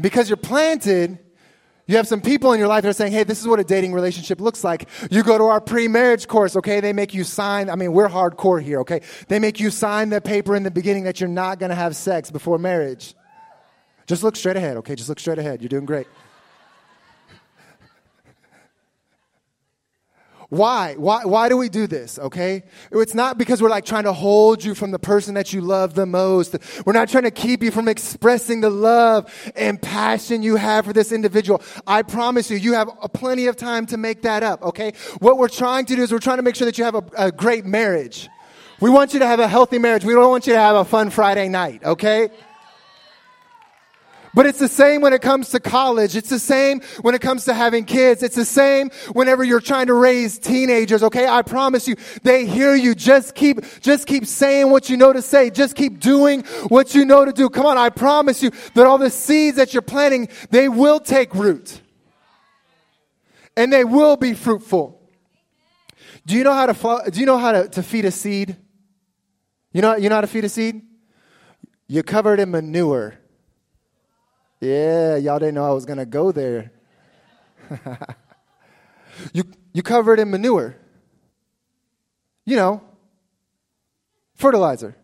Because 0.00 0.28
you're 0.28 0.36
planted, 0.38 1.18
you 1.86 1.96
have 1.96 2.08
some 2.08 2.20
people 2.22 2.52
in 2.52 2.58
your 2.58 2.68
life 2.68 2.82
that 2.82 2.88
are 2.88 2.94
saying, 2.94 3.12
hey, 3.12 3.24
this 3.24 3.40
is 3.40 3.46
what 3.46 3.60
a 3.60 3.64
dating 3.64 3.92
relationship 3.92 4.40
looks 4.40 4.64
like. 4.64 4.88
You 5.10 5.22
go 5.22 5.36
to 5.36 5.44
our 5.44 5.60
pre 5.60 5.86
marriage 5.86 6.26
course, 6.26 6.56
okay? 6.56 6.80
They 6.80 6.92
make 6.94 7.12
you 7.12 7.24
sign, 7.24 7.68
I 7.68 7.76
mean, 7.76 7.92
we're 7.92 8.08
hardcore 8.08 8.62
here, 8.62 8.80
okay? 8.80 9.02
They 9.28 9.38
make 9.38 9.60
you 9.60 9.70
sign 9.70 10.08
the 10.08 10.20
paper 10.20 10.56
in 10.56 10.62
the 10.62 10.70
beginning 10.70 11.04
that 11.04 11.20
you're 11.20 11.28
not 11.28 11.58
gonna 11.58 11.74
have 11.74 11.94
sex 11.94 12.30
before 12.30 12.58
marriage. 12.58 13.14
Just 14.06 14.22
look 14.22 14.36
straight 14.36 14.56
ahead, 14.56 14.78
okay? 14.78 14.94
Just 14.94 15.08
look 15.08 15.20
straight 15.20 15.38
ahead. 15.38 15.60
You're 15.60 15.68
doing 15.68 15.86
great. 15.86 16.06
Why? 20.54 20.94
Why? 20.94 21.24
Why 21.24 21.48
do 21.48 21.56
we 21.56 21.68
do 21.68 21.88
this? 21.88 22.16
Okay? 22.16 22.62
It's 22.92 23.14
not 23.14 23.38
because 23.38 23.60
we're 23.60 23.68
like 23.68 23.84
trying 23.84 24.04
to 24.04 24.12
hold 24.12 24.62
you 24.62 24.76
from 24.76 24.92
the 24.92 25.00
person 25.00 25.34
that 25.34 25.52
you 25.52 25.60
love 25.60 25.94
the 25.94 26.06
most. 26.06 26.54
We're 26.86 26.92
not 26.92 27.08
trying 27.08 27.24
to 27.24 27.32
keep 27.32 27.60
you 27.60 27.72
from 27.72 27.88
expressing 27.88 28.60
the 28.60 28.70
love 28.70 29.32
and 29.56 29.82
passion 29.82 30.44
you 30.44 30.54
have 30.54 30.84
for 30.84 30.92
this 30.92 31.10
individual. 31.10 31.60
I 31.88 32.02
promise 32.02 32.52
you, 32.52 32.56
you 32.56 32.74
have 32.74 32.88
plenty 33.14 33.48
of 33.48 33.56
time 33.56 33.86
to 33.86 33.96
make 33.96 34.22
that 34.22 34.44
up. 34.44 34.62
Okay? 34.62 34.92
What 35.18 35.38
we're 35.38 35.48
trying 35.48 35.86
to 35.86 35.96
do 35.96 36.02
is 36.02 36.12
we're 36.12 36.20
trying 36.20 36.38
to 36.38 36.44
make 36.44 36.54
sure 36.54 36.66
that 36.66 36.78
you 36.78 36.84
have 36.84 36.94
a, 36.94 37.04
a 37.18 37.32
great 37.32 37.64
marriage. 37.64 38.28
We 38.80 38.90
want 38.90 39.12
you 39.12 39.18
to 39.18 39.26
have 39.26 39.40
a 39.40 39.48
healthy 39.48 39.80
marriage. 39.80 40.04
We 40.04 40.14
don't 40.14 40.30
want 40.30 40.46
you 40.46 40.52
to 40.52 40.60
have 40.60 40.76
a 40.76 40.84
fun 40.84 41.10
Friday 41.10 41.48
night. 41.48 41.82
Okay? 41.82 42.28
But 44.34 44.46
it's 44.46 44.58
the 44.58 44.68
same 44.68 45.00
when 45.00 45.12
it 45.12 45.22
comes 45.22 45.50
to 45.50 45.60
college. 45.60 46.16
It's 46.16 46.28
the 46.28 46.38
same 46.38 46.80
when 47.02 47.14
it 47.14 47.20
comes 47.20 47.44
to 47.44 47.54
having 47.54 47.84
kids. 47.84 48.22
It's 48.22 48.34
the 48.34 48.44
same 48.44 48.90
whenever 49.12 49.44
you're 49.44 49.60
trying 49.60 49.86
to 49.86 49.94
raise 49.94 50.38
teenagers. 50.38 51.02
Okay. 51.04 51.26
I 51.26 51.42
promise 51.42 51.86
you, 51.86 51.96
they 52.22 52.44
hear 52.44 52.74
you. 52.74 52.94
Just 52.94 53.34
keep, 53.34 53.60
just 53.80 54.06
keep 54.06 54.26
saying 54.26 54.70
what 54.70 54.90
you 54.90 54.96
know 54.96 55.12
to 55.12 55.22
say. 55.22 55.50
Just 55.50 55.76
keep 55.76 56.00
doing 56.00 56.42
what 56.68 56.94
you 56.94 57.04
know 57.04 57.24
to 57.24 57.32
do. 57.32 57.48
Come 57.48 57.66
on. 57.66 57.78
I 57.78 57.90
promise 57.90 58.42
you 58.42 58.50
that 58.74 58.86
all 58.86 58.98
the 58.98 59.10
seeds 59.10 59.56
that 59.56 59.72
you're 59.72 59.82
planting, 59.82 60.28
they 60.50 60.68
will 60.68 60.98
take 60.98 61.34
root 61.34 61.80
and 63.56 63.72
they 63.72 63.84
will 63.84 64.16
be 64.16 64.34
fruitful. 64.34 65.00
Do 66.26 66.34
you 66.36 66.42
know 66.42 66.54
how 66.54 66.66
to, 66.66 67.10
do 67.10 67.20
you 67.20 67.26
know 67.26 67.38
how 67.38 67.52
to, 67.52 67.68
to 67.68 67.82
feed 67.82 68.04
a 68.04 68.10
seed? 68.10 68.56
You 69.72 69.82
know, 69.82 69.96
you 69.96 70.08
know 70.08 70.16
how 70.16 70.22
to 70.22 70.26
feed 70.26 70.44
a 70.44 70.48
seed? 70.48 70.82
You 71.86 72.02
cover 72.02 72.34
it 72.34 72.40
in 72.40 72.50
manure. 72.50 73.18
Yeah, 74.64 75.16
y'all 75.16 75.38
didn't 75.38 75.56
know 75.56 75.64
I 75.66 75.72
was 75.72 75.84
going 75.84 75.98
to 75.98 76.06
go 76.06 76.32
there. 76.32 76.72
you, 79.34 79.44
you 79.74 79.82
cover 79.82 80.14
it 80.14 80.20
in 80.20 80.30
manure. 80.30 80.76
You 82.46 82.56
know, 82.56 82.82
fertilizer. 84.34 84.96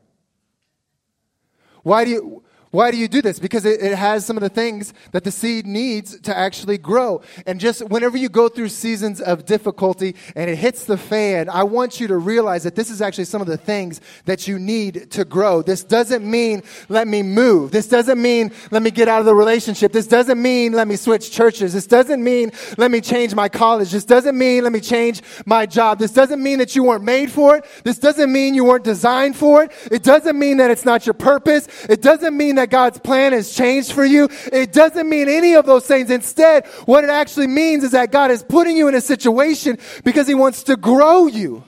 Why 1.83 2.07
do 2.07 2.11
you, 2.11 2.43
why 2.73 2.93
do 2.93 2.97
you 2.97 3.09
do 3.09 3.21
this? 3.21 3.41
Because 3.41 3.65
it, 3.65 3.83
it, 3.83 3.97
has 3.97 4.25
some 4.25 4.37
of 4.37 4.43
the 4.43 4.49
things 4.49 4.95
that 5.11 5.25
the 5.25 5.33
seed 5.33 5.67
needs 5.67 6.21
to 6.21 6.37
actually 6.37 6.79
grow. 6.79 7.21
And 7.45 7.59
just 7.59 7.83
whenever 7.89 8.17
you 8.17 8.29
go 8.29 8.49
through 8.49 8.69
seasons 8.69 9.21
of 9.21 9.45
difficulty 9.45 10.15
and 10.37 10.49
it 10.49 10.55
hits 10.55 10.85
the 10.85 10.97
fan, 10.97 11.49
I 11.49 11.65
want 11.65 11.99
you 11.99 12.07
to 12.07 12.17
realize 12.17 12.63
that 12.63 12.77
this 12.77 12.89
is 12.89 13.03
actually 13.03 13.25
some 13.25 13.41
of 13.41 13.49
the 13.49 13.57
things 13.57 14.01
that 14.25 14.47
you 14.47 14.57
need 14.61 15.11
to 15.11 15.25
grow. 15.25 15.63
This 15.63 15.83
doesn't 15.83 16.25
mean 16.25 16.63
let 16.89 17.09
me 17.09 17.25
move. 17.25 17.73
This 17.73 17.89
doesn't 17.89 18.23
mean 18.23 18.53
let 18.71 18.83
me 18.83 18.93
get 18.93 19.09
out 19.09 19.19
of 19.19 19.27
the 19.27 19.35
relationship. 19.35 19.91
This 19.93 20.07
doesn't 20.07 20.41
mean 20.41 20.73
let 20.73 20.87
me 20.87 20.95
switch 20.95 21.33
churches. 21.33 21.73
This 21.73 21.89
doesn't 21.89 22.23
mean 22.23 22.53
let 22.79 22.93
me 22.93 23.01
change 23.01 23.35
my 23.35 23.49
college. 23.49 23.91
This 23.91 24.05
doesn't 24.05 24.39
mean 24.39 24.63
let 24.63 24.73
me 24.73 24.81
change 24.81 25.23
my 25.45 25.67
job. 25.67 25.99
This 25.99 26.13
doesn't 26.13 26.41
mean 26.41 26.61
that 26.61 26.77
you 26.77 26.85
weren't 26.85 27.05
made 27.05 27.33
for 27.33 27.57
it. 27.57 27.65
This 27.83 27.99
doesn't 27.99 28.31
mean 28.31 28.55
you 28.55 28.65
weren't 28.65 28.85
designed 28.85 29.35
for 29.35 29.65
it. 29.65 29.73
It 29.91 30.05
doesn't 30.05 30.39
mean 30.39 30.59
that 30.59 30.71
it's 30.71 30.85
not 30.85 31.05
your 31.05 31.15
purpose. 31.15 31.67
It 31.89 32.01
doesn't 32.01 32.37
mean 32.37 32.60
that 32.61 32.71
God's 32.71 32.99
plan 32.99 33.33
has 33.33 33.53
changed 33.53 33.93
for 33.93 34.05
you. 34.05 34.29
It 34.53 34.73
doesn't 34.73 35.09
mean 35.09 35.29
any 35.29 35.55
of 35.55 35.65
those 35.65 35.87
things. 35.87 36.11
Instead, 36.11 36.67
what 36.85 37.05
it 37.05 37.11
actually 37.11 37.47
means 37.47 37.85
is 37.85 37.93
that 37.93 38.13
God 38.13 38.31
is 38.31 38.43
putting 38.43 38.77
you 38.77 38.87
in 38.87 38.95
a 38.95 39.01
situation 39.01 39.79
because 40.05 40.29
He 40.29 40.35
wants 40.35 40.63
to 40.65 40.77
grow 40.77 41.27
you. 41.27 41.65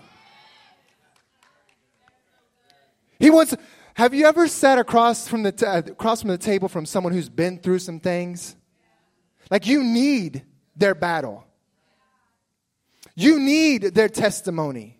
He 3.18 3.30
wants. 3.30 3.54
Have 3.94 4.14
you 4.14 4.26
ever 4.26 4.48
sat 4.48 4.78
across 4.78 5.28
from 5.28 5.42
the 5.42 5.54
uh, 5.66 5.78
across 5.92 6.22
from 6.22 6.30
the 6.30 6.38
table 6.38 6.68
from 6.68 6.86
someone 6.86 7.12
who's 7.12 7.28
been 7.28 7.58
through 7.58 7.78
some 7.78 8.00
things? 8.00 8.56
Like 9.50 9.66
you 9.66 9.82
need 9.82 10.44
their 10.76 10.94
battle. 10.94 11.46
You 13.14 13.38
need 13.38 13.82
their 13.94 14.08
testimony. 14.08 14.98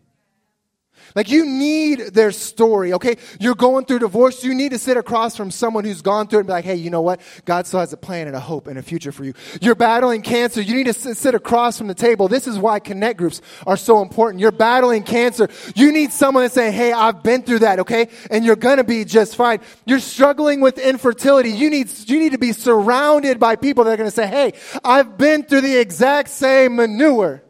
Like 1.15 1.31
you 1.31 1.45
need 1.45 1.99
their 2.15 2.33
story, 2.33 2.93
okay? 2.95 3.17
You're 3.41 3.55
going 3.55 3.85
through 3.85 4.01
divorce. 4.01 4.43
You 4.45 4.55
need 4.55 4.71
to 4.71 4.79
sit 4.79 4.97
across 4.97 5.37
from 5.37 5.51
someone 5.51 5.85
who's 5.85 6.03
gone 6.03 6.29
through 6.29 6.39
it 6.39 6.43
and 6.43 6.47
be 6.49 6.53
like, 6.53 6.65
hey, 6.65 6.77
you 6.77 6.91
know 6.91 7.03
what? 7.03 7.21
God 7.45 7.67
still 7.67 7.81
has 7.81 7.93
a 7.93 7.97
plan 7.97 8.27
and 8.27 8.37
a 8.37 8.41
hope 8.41 8.67
and 8.67 8.79
a 8.79 8.83
future 8.83 9.13
for 9.13 9.25
you. 9.25 9.35
You're 9.61 9.75
battling 9.75 10.23
cancer. 10.23 10.61
You 10.61 10.75
need 10.75 10.87
to 10.87 10.95
sit 10.95 11.35
across 11.35 11.79
from 11.79 11.87
the 11.87 11.95
table. 11.95 12.29
This 12.29 12.47
is 12.47 12.59
why 12.59 12.79
connect 12.79 13.19
groups 13.19 13.41
are 13.67 13.77
so 13.77 14.03
important. 14.03 14.41
You're 14.41 14.53
battling 14.53 15.03
cancer. 15.03 15.49
You 15.75 15.93
need 15.93 16.13
someone 16.13 16.45
that's 16.45 16.55
saying, 16.55 16.73
hey, 16.73 16.93
I've 16.93 17.23
been 17.23 17.43
through 17.43 17.61
that, 17.61 17.81
okay? 17.81 18.09
And 18.31 18.45
you're 18.45 18.57
gonna 18.57 18.85
be 18.85 19.05
just 19.05 19.37
fine. 19.37 19.61
You're 19.85 20.01
struggling 20.01 20.61
with 20.61 20.79
infertility. 20.79 21.51
You 21.51 21.71
need, 21.71 21.91
you 22.09 22.19
need 22.19 22.33
to 22.33 22.39
be 22.39 22.53
surrounded 22.53 23.39
by 23.39 23.57
people 23.57 23.85
that 23.85 23.93
are 23.93 23.97
gonna 23.97 24.11
say, 24.11 24.27
hey, 24.27 24.55
I've 24.85 25.19
been 25.19 25.45
through 25.45 25.63
the 25.63 25.79
exact 25.79 26.29
same 26.29 26.77
manure 26.77 27.43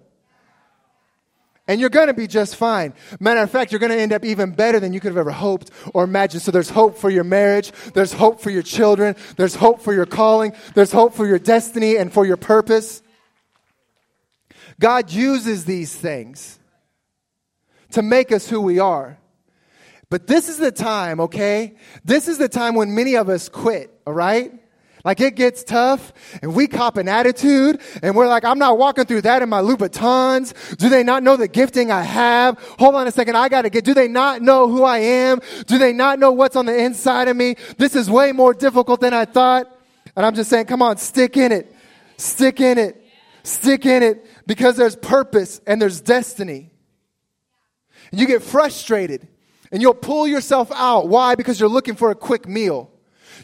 and 1.73 1.81
you're 1.81 1.89
going 1.89 2.09
to 2.09 2.15
be 2.15 2.27
just 2.27 2.57
fine. 2.57 2.93
Matter 3.19 3.41
of 3.41 3.51
fact, 3.51 3.73
you're 3.73 3.79
going 3.79 3.93
to 3.93 3.99
end 3.99 4.13
up 4.13 4.27
even 4.27 4.53
better 4.53 4.79
than 4.79 4.93
you 4.93 5.01
could 5.01 5.09
have 5.09 5.17
ever 5.17 5.31
hoped 5.31 5.71
or 5.95 6.05
imagined. 6.05 6.43
So 6.43 6.51
there's 6.51 6.69
hope 6.69 6.99
for 6.99 7.09
your 7.09 7.25
marriage. 7.25 7.73
There's 7.95 8.13
hope 8.13 8.43
for 8.43 8.51
your 8.51 8.63
children. 8.63 9.17
There's 9.39 9.55
hope 9.55 9.81
for 9.81 9.95
your 9.95 10.05
calling. 10.05 10.53
There's 10.75 10.93
hope 10.93 11.15
for 11.15 11.27
your 11.27 11.39
destiny 11.39 11.97
and 11.97 12.13
for 12.13 12.27
your 12.27 12.37
purpose. 12.37 13.03
God 14.79 15.11
uses 15.11 15.65
these 15.65 15.95
things 15.95 16.59
to 17.93 18.03
make 18.03 18.33
us 18.33 18.51
who 18.51 18.61
we 18.61 18.79
are. 18.79 19.17
But 20.11 20.27
this 20.27 20.51
is 20.51 20.59
the 20.59 20.73
time, 20.73 21.21
okay? 21.21 21.77
This 22.05 22.29
is 22.29 22.37
the 22.37 22.51
time 22.51 22.75
when 22.75 22.95
many 22.95 23.17
of 23.17 23.31
us 23.31 23.49
quit, 23.49 23.99
all 24.07 24.13
right? 24.13 24.53
Like 25.05 25.21
it 25.21 25.35
gets 25.35 25.65
tough 25.65 26.13
and 26.43 26.55
we 26.55 26.69
cop 26.69 26.97
an 26.97 27.09
attitude 27.09 27.81
and 28.03 28.15
we're 28.15 28.29
like, 28.29 28.45
I'm 28.45 28.59
not 28.59 28.79
walking 28.79 29.05
through 29.05 29.23
that 29.23 29.43
in 29.43 29.49
my 29.49 29.61
Louboutins. 29.61 30.77
Do 30.77 30.89
they 30.89 31.03
not 31.03 31.25
know 31.25 31.37
the 31.37 31.49
gifting 31.49 31.91
I 31.91 32.03
have? 32.03 32.59
Hold 32.79 32.95
on 32.95 33.09
a 33.09 33.11
second. 33.11 33.37
I 33.37 33.49
gotta 33.49 33.69
get, 33.69 33.85
do 33.85 33.95
they 33.95 34.07
not 34.07 34.43
know 34.43 34.69
who 34.69 34.85
I 34.85 34.99
am? 34.99 35.41
Do 35.67 35.79
they 35.79 35.93
not 35.93 36.21
know 36.21 36.31
what's 36.31 36.55
on 36.55 36.67
the 36.67 36.77
inside 36.77 37.27
of 37.27 37.37
me? 37.37 37.57
This 37.79 37.97
is 37.97 38.09
way 38.09 38.31
more 38.31 38.55
difficult 38.55 39.01
than 39.01 39.13
I 39.13 39.25
thought. 39.25 39.67
And 40.15 40.25
I'm 40.25 40.35
just 40.35 40.49
saying, 40.49 40.67
come 40.67 40.83
on, 40.83 40.99
stick 40.99 41.37
in 41.37 41.51
it. 41.51 41.75
Stick 42.17 42.61
in 42.61 42.79
it. 42.79 43.05
Stick 43.43 43.87
in 43.87 44.05
it 44.05 44.25
because 44.47 44.77
there's 44.77 44.95
purpose 44.95 45.61
and 45.67 45.83
there's 45.83 46.01
destiny. 46.01 46.71
And 48.13 48.21
you 48.21 48.27
get 48.29 48.43
frustrated 48.43 49.27
and 49.73 49.83
you'll 49.83 49.95
pull 49.95 50.29
yourself 50.29 50.71
out. 50.73 51.09
Why? 51.09 51.35
Because 51.35 51.59
you're 51.59 51.69
looking 51.69 51.97
for 51.97 52.13
a 52.13 52.15
quick 52.15 52.47
meal. 52.47 52.91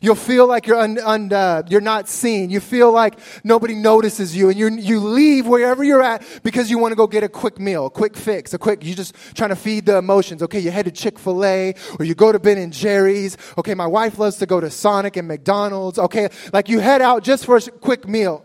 You'll 0.00 0.14
feel 0.14 0.46
like 0.46 0.66
you're, 0.66 0.78
un, 0.78 0.98
un, 0.98 1.32
uh, 1.32 1.62
you're 1.68 1.80
not 1.80 2.08
seen. 2.08 2.50
You 2.50 2.60
feel 2.60 2.92
like 2.92 3.18
nobody 3.44 3.74
notices 3.74 4.36
you. 4.36 4.48
And 4.48 4.58
you 4.58 4.68
you 4.70 5.00
leave 5.00 5.46
wherever 5.46 5.82
you're 5.84 6.02
at 6.02 6.24
because 6.42 6.70
you 6.70 6.78
want 6.78 6.92
to 6.92 6.96
go 6.96 7.06
get 7.06 7.22
a 7.22 7.28
quick 7.28 7.58
meal, 7.58 7.86
a 7.86 7.90
quick 7.90 8.16
fix, 8.16 8.54
a 8.54 8.58
quick, 8.58 8.84
you're 8.84 8.96
just 8.96 9.14
trying 9.34 9.50
to 9.50 9.56
feed 9.56 9.86
the 9.86 9.98
emotions. 9.98 10.42
Okay, 10.42 10.60
you 10.60 10.70
head 10.70 10.86
to 10.86 10.90
Chick 10.90 11.18
fil 11.18 11.44
A 11.44 11.74
or 11.98 12.04
you 12.04 12.14
go 12.14 12.32
to 12.32 12.38
Ben 12.38 12.58
and 12.58 12.72
Jerry's. 12.72 13.36
Okay, 13.56 13.74
my 13.74 13.86
wife 13.86 14.18
loves 14.18 14.36
to 14.38 14.46
go 14.46 14.60
to 14.60 14.70
Sonic 14.70 15.16
and 15.16 15.28
McDonald's. 15.28 15.98
Okay, 15.98 16.28
like 16.52 16.68
you 16.68 16.80
head 16.80 17.02
out 17.02 17.22
just 17.22 17.44
for 17.44 17.56
a 17.56 17.60
quick 17.60 18.08
meal. 18.08 18.44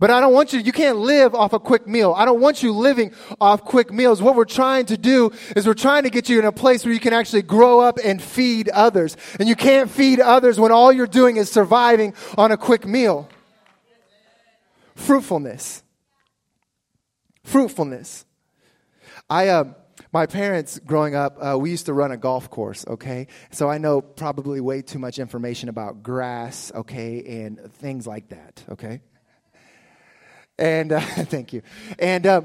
But 0.00 0.10
I 0.10 0.22
don't 0.22 0.32
want 0.32 0.54
you, 0.54 0.60
you 0.60 0.72
can't 0.72 0.96
live 0.96 1.34
off 1.34 1.52
a 1.52 1.60
quick 1.60 1.86
meal. 1.86 2.14
I 2.16 2.24
don't 2.24 2.40
want 2.40 2.62
you 2.62 2.72
living 2.72 3.12
off 3.38 3.62
quick 3.62 3.92
meals. 3.92 4.22
What 4.22 4.34
we're 4.34 4.46
trying 4.46 4.86
to 4.86 4.96
do 4.96 5.30
is 5.54 5.66
we're 5.66 5.74
trying 5.74 6.04
to 6.04 6.10
get 6.10 6.30
you 6.30 6.38
in 6.38 6.46
a 6.46 6.52
place 6.52 6.86
where 6.86 6.94
you 6.94 6.98
can 6.98 7.12
actually 7.12 7.42
grow 7.42 7.80
up 7.80 7.98
and 8.02 8.20
feed 8.20 8.70
others. 8.70 9.18
And 9.38 9.46
you 9.46 9.54
can't 9.54 9.90
feed 9.90 10.18
others 10.18 10.58
when 10.58 10.72
all 10.72 10.90
you're 10.90 11.06
doing 11.06 11.36
is 11.36 11.52
surviving 11.52 12.14
on 12.38 12.50
a 12.50 12.56
quick 12.56 12.86
meal. 12.86 13.28
Fruitfulness. 14.94 15.82
Fruitfulness. 17.44 18.24
I, 19.28 19.48
uh, 19.48 19.64
my 20.12 20.24
parents 20.24 20.78
growing 20.78 21.14
up, 21.14 21.36
uh, 21.38 21.58
we 21.58 21.70
used 21.70 21.86
to 21.86 21.92
run 21.92 22.10
a 22.10 22.16
golf 22.16 22.48
course, 22.48 22.86
okay? 22.88 23.26
So 23.50 23.68
I 23.68 23.76
know 23.76 24.00
probably 24.00 24.62
way 24.62 24.80
too 24.80 24.98
much 24.98 25.18
information 25.18 25.68
about 25.68 26.02
grass, 26.02 26.72
okay, 26.74 27.44
and 27.44 27.70
things 27.74 28.06
like 28.06 28.30
that, 28.30 28.64
okay? 28.70 29.02
And 30.60 30.92
uh, 30.92 31.00
thank 31.00 31.52
you. 31.52 31.62
And 31.98 32.26
uh, 32.26 32.42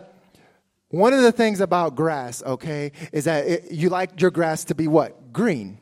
one 0.90 1.14
of 1.14 1.22
the 1.22 1.32
things 1.32 1.60
about 1.60 1.96
grass, 1.96 2.42
okay, 2.42 2.92
is 3.12 3.26
that 3.26 3.46
it, 3.46 3.72
you 3.72 3.90
like 3.90 4.20
your 4.22 4.32
grass 4.32 4.64
to 4.66 4.76
be 4.76 4.88
what? 4.88 5.34
Green. 5.34 5.78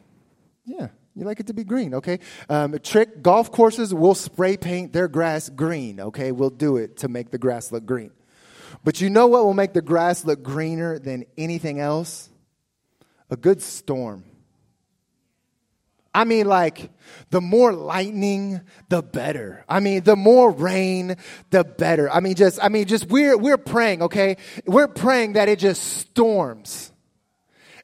Yeah, 0.65 0.87
you 1.15 1.25
like 1.25 1.39
it 1.39 1.47
to 1.47 1.53
be 1.53 1.63
green, 1.63 1.93
okay? 1.93 2.19
Um, 2.49 2.77
trick 2.79 3.21
golf 3.21 3.51
courses 3.51 3.93
will 3.93 4.15
spray 4.15 4.57
paint 4.57 4.93
their 4.93 5.07
grass 5.07 5.49
green, 5.49 5.99
okay? 5.99 6.31
We'll 6.31 6.49
do 6.49 6.77
it 6.77 6.97
to 6.97 7.07
make 7.07 7.31
the 7.31 7.37
grass 7.37 7.71
look 7.71 7.85
green. 7.85 8.11
But 8.83 9.01
you 9.01 9.09
know 9.09 9.27
what 9.27 9.45
will 9.45 9.53
make 9.53 9.73
the 9.73 9.81
grass 9.81 10.25
look 10.25 10.41
greener 10.41 10.99
than 10.99 11.25
anything 11.37 11.79
else? 11.79 12.29
A 13.29 13.37
good 13.37 13.61
storm. 13.61 14.23
I 16.15 16.23
mean, 16.23 16.47
like, 16.47 16.91
the 17.31 17.41
more 17.41 17.73
lightning, 17.73 18.61
the 18.89 19.01
better. 19.01 19.65
I 19.67 19.79
mean, 19.79 20.03
the 20.03 20.15
more 20.15 20.51
rain, 20.51 21.17
the 21.49 21.63
better. 21.63 22.09
I 22.09 22.19
mean, 22.19 22.35
just, 22.35 22.63
I 22.63 22.69
mean, 22.69 22.85
just 22.85 23.09
we're, 23.09 23.37
we're 23.37 23.57
praying, 23.57 24.03
okay? 24.03 24.37
We're 24.65 24.87
praying 24.87 25.33
that 25.33 25.49
it 25.49 25.59
just 25.59 25.83
storms. 25.83 26.92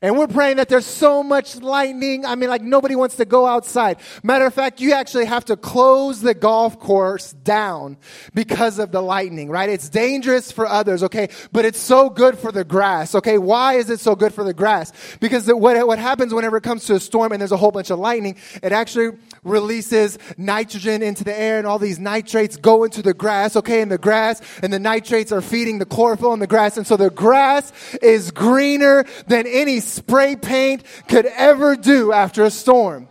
And 0.01 0.17
we're 0.17 0.27
praying 0.27 0.57
that 0.57 0.69
there's 0.69 0.85
so 0.85 1.21
much 1.23 1.57
lightning. 1.57 2.25
I 2.25 2.35
mean, 2.35 2.49
like 2.49 2.61
nobody 2.61 2.95
wants 2.95 3.17
to 3.17 3.25
go 3.25 3.45
outside. 3.45 3.97
Matter 4.23 4.45
of 4.45 4.53
fact, 4.53 4.79
you 4.79 4.93
actually 4.93 5.25
have 5.25 5.43
to 5.45 5.57
close 5.57 6.21
the 6.21 6.33
golf 6.33 6.79
course 6.79 7.33
down 7.33 7.97
because 8.33 8.79
of 8.79 8.93
the 8.93 9.01
lightning, 9.01 9.49
right? 9.49 9.69
It's 9.69 9.89
dangerous 9.89 10.53
for 10.53 10.65
others, 10.65 11.03
okay? 11.03 11.27
But 11.51 11.65
it's 11.65 11.79
so 11.79 12.09
good 12.09 12.37
for 12.37 12.53
the 12.53 12.63
grass, 12.63 13.13
okay? 13.13 13.37
Why 13.37 13.73
is 13.73 13.89
it 13.89 13.99
so 13.99 14.15
good 14.15 14.33
for 14.33 14.45
the 14.45 14.53
grass? 14.53 14.93
Because 15.19 15.51
what, 15.51 15.85
what 15.85 15.99
happens 15.99 16.33
whenever 16.33 16.55
it 16.55 16.63
comes 16.63 16.85
to 16.85 16.95
a 16.95 16.99
storm 17.01 17.33
and 17.33 17.41
there's 17.41 17.51
a 17.51 17.57
whole 17.57 17.71
bunch 17.71 17.89
of 17.89 17.99
lightning, 17.99 18.37
it 18.63 18.71
actually 18.71 19.17
releases 19.43 20.17
nitrogen 20.37 21.03
into 21.03 21.25
the 21.25 21.37
air 21.37 21.57
and 21.57 21.67
all 21.67 21.79
these 21.79 21.99
nitrates 21.99 22.55
go 22.55 22.85
into 22.85 23.01
the 23.01 23.13
grass, 23.13 23.57
okay? 23.57 23.81
And 23.81 23.91
the 23.91 23.97
grass 23.97 24.41
and 24.63 24.71
the 24.71 24.79
nitrates 24.79 25.33
are 25.33 25.41
feeding 25.41 25.77
the 25.77 25.85
chlorophyll 25.85 26.31
in 26.31 26.39
the 26.39 26.47
grass. 26.47 26.77
And 26.77 26.87
so 26.87 26.95
the 26.95 27.09
grass 27.09 27.73
is 28.01 28.31
greener 28.31 29.03
than 29.27 29.45
any 29.45 29.81
spray 29.89 30.35
paint 30.35 30.83
could 31.07 31.25
ever 31.25 31.75
do 31.75 32.11
after 32.11 32.43
a 32.43 32.51
storm. 32.51 33.07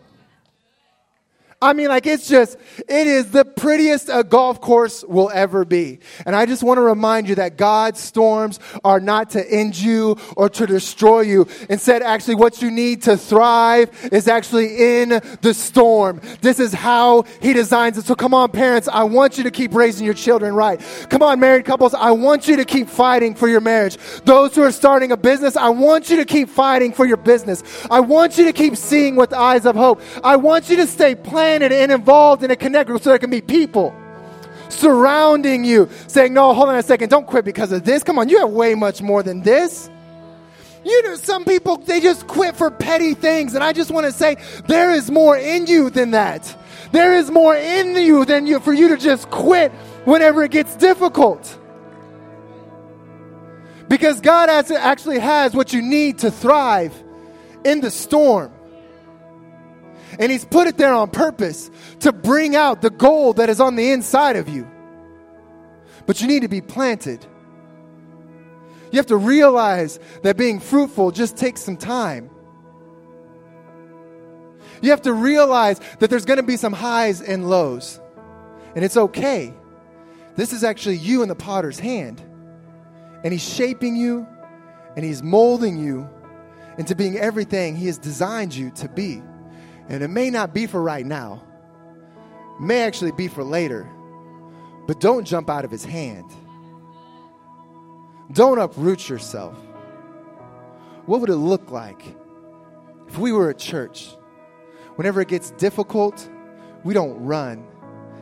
I 1.60 1.72
mean, 1.72 1.88
like, 1.88 2.06
it's 2.06 2.28
just, 2.28 2.56
it 2.86 3.08
is 3.08 3.32
the 3.32 3.44
prettiest 3.44 4.08
a 4.12 4.22
golf 4.22 4.60
course 4.60 5.02
will 5.02 5.28
ever 5.34 5.64
be. 5.64 5.98
And 6.24 6.36
I 6.36 6.46
just 6.46 6.62
want 6.62 6.78
to 6.78 6.82
remind 6.82 7.28
you 7.28 7.34
that 7.34 7.56
God's 7.56 7.98
storms 7.98 8.60
are 8.84 9.00
not 9.00 9.30
to 9.30 9.44
end 9.50 9.76
you 9.76 10.16
or 10.36 10.48
to 10.50 10.66
destroy 10.68 11.22
you. 11.22 11.48
Instead, 11.68 12.02
actually, 12.02 12.36
what 12.36 12.62
you 12.62 12.70
need 12.70 13.02
to 13.02 13.16
thrive 13.16 13.90
is 14.12 14.28
actually 14.28 15.00
in 15.00 15.20
the 15.40 15.52
storm. 15.52 16.20
This 16.42 16.60
is 16.60 16.72
how 16.72 17.22
He 17.42 17.52
designs 17.54 17.98
it. 17.98 18.04
So 18.04 18.14
come 18.14 18.34
on, 18.34 18.52
parents, 18.52 18.86
I 18.86 19.02
want 19.02 19.36
you 19.36 19.42
to 19.42 19.50
keep 19.50 19.74
raising 19.74 20.04
your 20.04 20.14
children 20.14 20.54
right. 20.54 20.80
Come 21.10 21.24
on, 21.24 21.40
married 21.40 21.64
couples, 21.64 21.92
I 21.92 22.12
want 22.12 22.46
you 22.46 22.54
to 22.54 22.64
keep 22.64 22.88
fighting 22.88 23.34
for 23.34 23.48
your 23.48 23.60
marriage. 23.60 23.96
Those 24.24 24.54
who 24.54 24.62
are 24.62 24.70
starting 24.70 25.10
a 25.10 25.16
business, 25.16 25.56
I 25.56 25.70
want 25.70 26.08
you 26.08 26.18
to 26.18 26.24
keep 26.24 26.50
fighting 26.50 26.92
for 26.92 27.04
your 27.04 27.16
business. 27.16 27.64
I 27.90 27.98
want 27.98 28.38
you 28.38 28.44
to 28.44 28.52
keep 28.52 28.76
seeing 28.76 29.16
with 29.16 29.32
eyes 29.32 29.66
of 29.66 29.74
hope. 29.74 30.00
I 30.22 30.36
want 30.36 30.70
you 30.70 30.76
to 30.76 30.86
stay 30.86 31.16
planted 31.16 31.47
planted 31.48 31.72
and 31.72 31.90
involved 31.90 32.44
in 32.44 32.50
a 32.50 32.56
connect 32.56 32.88
group 32.88 33.02
so 33.02 33.08
there 33.08 33.18
can 33.18 33.30
be 33.30 33.40
people 33.40 33.94
surrounding 34.68 35.64
you 35.64 35.88
saying, 36.06 36.34
No, 36.34 36.52
hold 36.52 36.68
on 36.68 36.76
a 36.76 36.82
second, 36.82 37.08
don't 37.08 37.26
quit 37.26 37.46
because 37.46 37.72
of 37.72 37.84
this. 37.84 38.02
Come 38.02 38.18
on, 38.18 38.28
you 38.28 38.38
have 38.40 38.50
way 38.50 38.74
much 38.74 39.00
more 39.00 39.22
than 39.22 39.40
this. 39.40 39.88
You 40.84 41.02
know, 41.04 41.16
some 41.16 41.46
people, 41.46 41.78
they 41.78 42.00
just 42.00 42.26
quit 42.26 42.54
for 42.54 42.70
petty 42.70 43.14
things. 43.14 43.54
And 43.54 43.64
I 43.64 43.72
just 43.72 43.90
want 43.90 44.04
to 44.04 44.12
say, 44.12 44.36
there 44.66 44.90
is 44.90 45.10
more 45.10 45.36
in 45.36 45.66
you 45.66 45.88
than 45.90 46.10
that. 46.10 46.54
There 46.92 47.14
is 47.14 47.30
more 47.30 47.56
in 47.56 47.96
you 47.96 48.26
than 48.26 48.46
you 48.46 48.60
for 48.60 48.74
you 48.74 48.88
to 48.88 48.98
just 48.98 49.30
quit 49.30 49.72
whenever 50.04 50.44
it 50.44 50.50
gets 50.50 50.76
difficult. 50.76 51.58
Because 53.88 54.20
God 54.20 54.50
has, 54.50 54.70
actually 54.70 55.18
has 55.18 55.54
what 55.54 55.72
you 55.72 55.80
need 55.80 56.18
to 56.18 56.30
thrive 56.30 56.94
in 57.64 57.80
the 57.80 57.90
storm. 57.90 58.52
And 60.18 60.32
He's 60.32 60.44
put 60.44 60.66
it 60.66 60.76
there 60.76 60.92
on 60.92 61.10
purpose 61.10 61.70
to 62.00 62.12
bring 62.12 62.56
out 62.56 62.82
the 62.82 62.90
gold 62.90 63.36
that 63.36 63.48
is 63.48 63.60
on 63.60 63.76
the 63.76 63.90
inside 63.92 64.36
of 64.36 64.48
you. 64.48 64.68
But 66.06 66.20
you 66.20 66.26
need 66.26 66.42
to 66.42 66.48
be 66.48 66.60
planted. 66.60 67.24
You 68.90 68.96
have 68.96 69.06
to 69.06 69.16
realize 69.16 70.00
that 70.22 70.36
being 70.36 70.60
fruitful 70.60 71.10
just 71.10 71.36
takes 71.36 71.60
some 71.60 71.76
time. 71.76 72.30
You 74.80 74.90
have 74.90 75.02
to 75.02 75.12
realize 75.12 75.80
that 75.98 76.08
there's 76.08 76.24
going 76.24 76.38
to 76.38 76.42
be 76.42 76.56
some 76.56 76.72
highs 76.72 77.20
and 77.20 77.48
lows. 77.48 78.00
And 78.74 78.84
it's 78.84 78.96
okay. 78.96 79.52
This 80.36 80.52
is 80.52 80.62
actually 80.62 80.96
you 80.96 81.22
in 81.22 81.28
the 81.28 81.34
potter's 81.34 81.78
hand. 81.78 82.22
And 83.24 83.32
he's 83.32 83.46
shaping 83.46 83.96
you 83.96 84.26
and 84.96 85.04
he's 85.04 85.22
molding 85.22 85.78
you 85.78 86.08
into 86.78 86.94
being 86.94 87.18
everything 87.18 87.76
he 87.76 87.86
has 87.86 87.98
designed 87.98 88.54
you 88.54 88.70
to 88.76 88.88
be. 88.88 89.22
And 89.88 90.02
it 90.02 90.08
may 90.08 90.30
not 90.30 90.52
be 90.52 90.66
for 90.66 90.82
right 90.82 91.04
now, 91.04 91.42
it 92.58 92.62
may 92.62 92.82
actually 92.82 93.12
be 93.12 93.28
for 93.28 93.42
later. 93.42 93.88
But 94.86 95.00
don't 95.00 95.26
jump 95.26 95.50
out 95.50 95.66
of 95.66 95.70
his 95.70 95.84
hand. 95.84 96.30
Don't 98.32 98.58
uproot 98.58 99.08
yourself. 99.08 99.54
What 101.04 101.20
would 101.20 101.30
it 101.30 101.36
look 101.36 101.70
like 101.70 102.02
if 103.06 103.18
we 103.18 103.32
were 103.32 103.50
a 103.50 103.54
church? 103.54 104.14
Whenever 104.96 105.20
it 105.20 105.28
gets 105.28 105.50
difficult, 105.52 106.28
we 106.84 106.94
don't 106.94 107.22
run. 107.24 107.66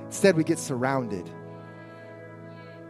Instead, 0.06 0.36
we 0.36 0.44
get 0.44 0.58
surrounded. 0.58 1.30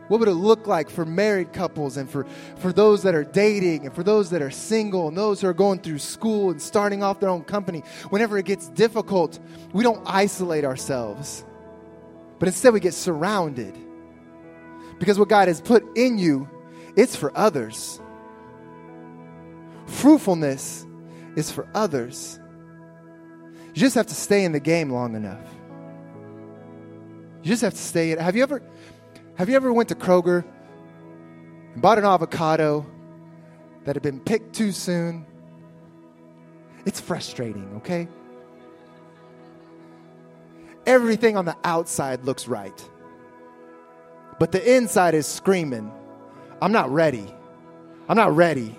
What 0.08 0.20
would 0.20 0.28
it 0.28 0.34
look 0.34 0.66
like 0.66 0.88
for 0.88 1.04
married 1.04 1.52
couples 1.52 1.96
and 1.96 2.08
for, 2.08 2.26
for 2.58 2.72
those 2.72 3.02
that 3.02 3.14
are 3.14 3.24
dating 3.24 3.86
and 3.86 3.94
for 3.94 4.02
those 4.02 4.30
that 4.30 4.40
are 4.40 4.50
single 4.50 5.08
and 5.08 5.16
those 5.16 5.40
who 5.40 5.48
are 5.48 5.54
going 5.54 5.80
through 5.80 5.98
school 5.98 6.50
and 6.50 6.62
starting 6.62 7.02
off 7.02 7.18
their 7.18 7.28
own 7.28 7.42
company? 7.42 7.82
Whenever 8.10 8.38
it 8.38 8.44
gets 8.44 8.68
difficult, 8.68 9.38
we 9.72 9.82
don't 9.82 10.02
isolate 10.06 10.64
ourselves, 10.64 11.44
but 12.38 12.46
instead 12.46 12.72
we 12.72 12.80
get 12.80 12.94
surrounded. 12.94 13.76
Because 14.98 15.18
what 15.18 15.28
God 15.28 15.48
has 15.48 15.60
put 15.60 15.84
in 15.96 16.18
you, 16.18 16.48
it's 16.96 17.16
for 17.16 17.36
others. 17.36 18.00
Fruitfulness 19.86 20.86
is 21.36 21.50
for 21.50 21.68
others. 21.74 22.38
You 23.74 23.80
just 23.80 23.94
have 23.94 24.06
to 24.06 24.14
stay 24.14 24.44
in 24.44 24.52
the 24.52 24.60
game 24.60 24.90
long 24.90 25.14
enough. 25.14 25.46
You 27.42 27.50
just 27.50 27.62
have 27.62 27.74
to 27.74 27.80
stay 27.80 28.12
in. 28.12 28.18
Have 28.18 28.34
you 28.34 28.42
ever 28.42 28.62
have 29.36 29.50
you 29.50 29.56
ever 29.56 29.72
went 29.72 29.90
to 29.90 29.94
Kroger 29.94 30.44
and 31.74 31.82
bought 31.82 31.98
an 31.98 32.04
avocado 32.04 32.86
that 33.84 33.94
had 33.94 34.02
been 34.02 34.20
picked 34.20 34.54
too 34.54 34.72
soon? 34.72 35.26
It's 36.86 37.00
frustrating, 37.00 37.76
okay? 37.76 38.08
Everything 40.86 41.36
on 41.36 41.44
the 41.44 41.56
outside 41.64 42.24
looks 42.24 42.48
right. 42.48 42.88
But 44.38 44.52
the 44.52 44.76
inside 44.76 45.14
is 45.14 45.26
screaming, 45.26 45.92
I'm 46.62 46.72
not 46.72 46.90
ready. 46.90 47.26
I'm 48.08 48.16
not 48.16 48.34
ready. 48.34 48.74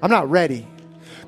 I'm 0.00 0.10
not 0.10 0.30
ready. 0.30 0.66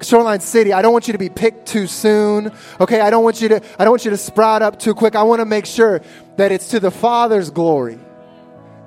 Shoreline 0.01 0.41
City, 0.41 0.73
I 0.73 0.83
don't 0.83 0.93
want 0.93 1.07
you 1.07 1.13
to 1.13 1.19
be 1.19 1.29
picked 1.29 1.67
too 1.67 1.87
soon. 1.87 2.53
Okay, 2.81 3.01
I 3.01 3.11
don't 3.11 3.25
want 3.25 3.41
you 3.41 3.49
to 3.49 3.63
I 3.79 3.85
don't 3.85 3.91
want 3.91 4.05
you 4.05 4.11
to 4.11 4.17
sprout 4.17 4.63
up 4.63 4.79
too 4.79 4.95
quick. 4.95 5.15
I 5.15 5.23
want 5.23 5.41
to 5.41 5.45
make 5.45 5.67
sure 5.67 6.01
that 6.37 6.53
it's 6.53 6.69
to 6.69 6.81
the 6.81 6.91
Father's 6.91 7.51
glory 7.51 7.99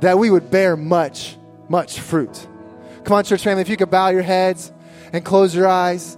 that 0.01 0.17
we 0.17 0.29
would 0.29 0.51
bear 0.51 0.77
much, 0.77 1.37
much 1.69 1.99
fruit. 1.99 2.47
Come 3.03 3.17
on, 3.17 3.23
church 3.23 3.43
family, 3.43 3.61
if 3.61 3.69
you 3.69 3.77
could 3.77 3.89
bow 3.89 4.09
your 4.09 4.21
heads 4.21 4.71
and 5.13 5.23
close 5.23 5.55
your 5.55 5.67
eyes. 5.67 6.17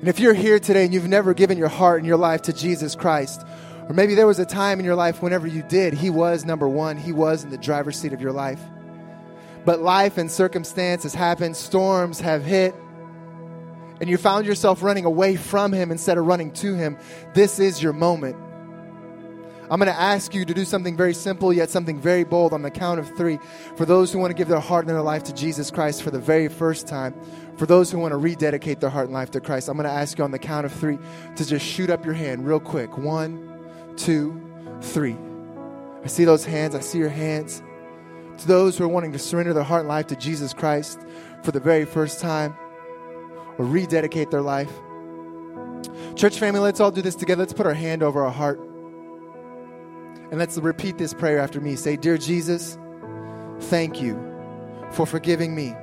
And 0.00 0.08
if 0.08 0.20
you're 0.20 0.34
here 0.34 0.58
today 0.58 0.84
and 0.84 0.92
you've 0.92 1.08
never 1.08 1.34
given 1.34 1.58
your 1.58 1.68
heart 1.68 1.98
and 1.98 2.06
your 2.06 2.16
life 2.16 2.42
to 2.42 2.52
Jesus 2.52 2.94
Christ, 2.94 3.42
or 3.88 3.94
maybe 3.94 4.14
there 4.14 4.26
was 4.26 4.38
a 4.38 4.46
time 4.46 4.78
in 4.78 4.84
your 4.84 4.94
life 4.94 5.22
whenever 5.22 5.46
you 5.46 5.62
did, 5.62 5.94
He 5.94 6.10
was 6.10 6.44
number 6.44 6.68
one, 6.68 6.96
He 6.96 7.12
was 7.12 7.42
in 7.42 7.50
the 7.50 7.58
driver's 7.58 7.98
seat 7.98 8.12
of 8.12 8.20
your 8.20 8.32
life. 8.32 8.60
But 9.64 9.80
life 9.80 10.18
and 10.18 10.30
circumstances 10.30 11.14
happen, 11.14 11.54
storms 11.54 12.20
have 12.20 12.44
hit, 12.44 12.74
and 14.00 14.10
you 14.10 14.18
found 14.18 14.46
yourself 14.46 14.82
running 14.82 15.04
away 15.04 15.36
from 15.36 15.72
Him 15.72 15.90
instead 15.90 16.18
of 16.18 16.26
running 16.26 16.52
to 16.52 16.74
Him. 16.74 16.98
This 17.32 17.58
is 17.58 17.82
your 17.82 17.92
moment. 17.92 18.36
I'm 19.74 19.80
going 19.80 19.92
to 19.92 20.00
ask 20.00 20.32
you 20.32 20.44
to 20.44 20.54
do 20.54 20.64
something 20.64 20.96
very 20.96 21.12
simple, 21.12 21.52
yet 21.52 21.68
something 21.68 22.00
very 22.00 22.22
bold 22.22 22.52
on 22.52 22.62
the 22.62 22.70
count 22.70 23.00
of 23.00 23.08
three. 23.16 23.40
For 23.74 23.84
those 23.84 24.12
who 24.12 24.20
want 24.20 24.30
to 24.30 24.34
give 24.36 24.46
their 24.46 24.60
heart 24.60 24.86
and 24.86 24.94
their 24.94 25.02
life 25.02 25.24
to 25.24 25.34
Jesus 25.34 25.68
Christ 25.68 26.04
for 26.04 26.12
the 26.12 26.18
very 26.20 26.46
first 26.46 26.86
time, 26.86 27.12
for 27.56 27.66
those 27.66 27.90
who 27.90 27.98
want 27.98 28.12
to 28.12 28.16
rededicate 28.16 28.78
their 28.78 28.88
heart 28.88 29.06
and 29.06 29.14
life 29.14 29.32
to 29.32 29.40
Christ, 29.40 29.68
I'm 29.68 29.76
going 29.76 29.88
to 29.88 29.90
ask 29.90 30.16
you 30.16 30.22
on 30.22 30.30
the 30.30 30.38
count 30.38 30.64
of 30.64 30.72
three 30.72 30.96
to 31.34 31.44
just 31.44 31.66
shoot 31.66 31.90
up 31.90 32.04
your 32.04 32.14
hand 32.14 32.46
real 32.46 32.60
quick. 32.60 32.96
One, 32.96 33.66
two, 33.96 34.40
three. 34.80 35.16
I 36.04 36.06
see 36.06 36.24
those 36.24 36.44
hands. 36.44 36.76
I 36.76 36.80
see 36.80 36.98
your 36.98 37.08
hands. 37.08 37.60
To 38.38 38.46
those 38.46 38.78
who 38.78 38.84
are 38.84 38.88
wanting 38.88 39.10
to 39.14 39.18
surrender 39.18 39.54
their 39.54 39.64
heart 39.64 39.80
and 39.80 39.88
life 39.88 40.06
to 40.06 40.14
Jesus 40.14 40.54
Christ 40.54 41.00
for 41.42 41.50
the 41.50 41.58
very 41.58 41.84
first 41.84 42.20
time 42.20 42.54
or 43.58 43.64
rededicate 43.64 44.30
their 44.30 44.40
life. 44.40 44.70
Church 46.14 46.38
family, 46.38 46.60
let's 46.60 46.78
all 46.78 46.92
do 46.92 47.02
this 47.02 47.16
together. 47.16 47.40
Let's 47.40 47.52
put 47.52 47.66
our 47.66 47.74
hand 47.74 48.04
over 48.04 48.24
our 48.24 48.30
heart. 48.30 48.60
And 50.30 50.38
let's 50.38 50.58
repeat 50.58 50.98
this 50.98 51.14
prayer 51.14 51.38
after 51.38 51.60
me. 51.60 51.76
Say, 51.76 51.96
Dear 51.96 52.18
Jesus, 52.18 52.78
thank 53.60 54.00
you 54.00 54.18
for 54.92 55.06
forgiving 55.06 55.54
me 55.54 55.74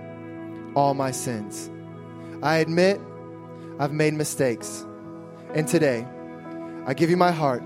all 0.76 0.94
my 0.94 1.12
sins. 1.12 1.70
I 2.42 2.58
admit 2.58 3.00
I've 3.80 3.92
made 3.92 4.14
mistakes. 4.14 4.86
And 5.54 5.68
today, 5.68 6.06
I 6.86 6.94
give 6.94 7.10
you 7.10 7.18
my 7.18 7.32
heart. 7.32 7.64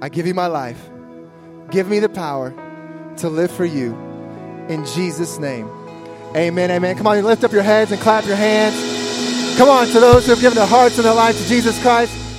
I 0.00 0.08
give 0.08 0.26
you 0.26 0.34
my 0.34 0.46
life. 0.46 0.88
Give 1.70 1.88
me 1.88 1.98
the 1.98 2.08
power 2.08 2.50
to 3.18 3.28
live 3.28 3.50
for 3.50 3.64
you. 3.64 3.94
In 4.68 4.84
Jesus' 4.86 5.38
name. 5.38 5.68
Amen. 6.36 6.70
Amen. 6.70 6.96
Come 6.96 7.06
on, 7.06 7.22
lift 7.24 7.44
up 7.44 7.52
your 7.52 7.62
heads 7.62 7.90
and 7.90 8.00
clap 8.00 8.24
your 8.24 8.36
hands. 8.36 9.58
Come 9.58 9.68
on, 9.68 9.86
to 9.88 10.00
those 10.00 10.24
who 10.24 10.30
have 10.30 10.40
given 10.40 10.56
their 10.56 10.66
hearts 10.66 10.96
and 10.96 11.04
their 11.04 11.14
life 11.14 11.36
to 11.36 11.48
Jesus 11.48 11.80
Christ. 11.82 12.29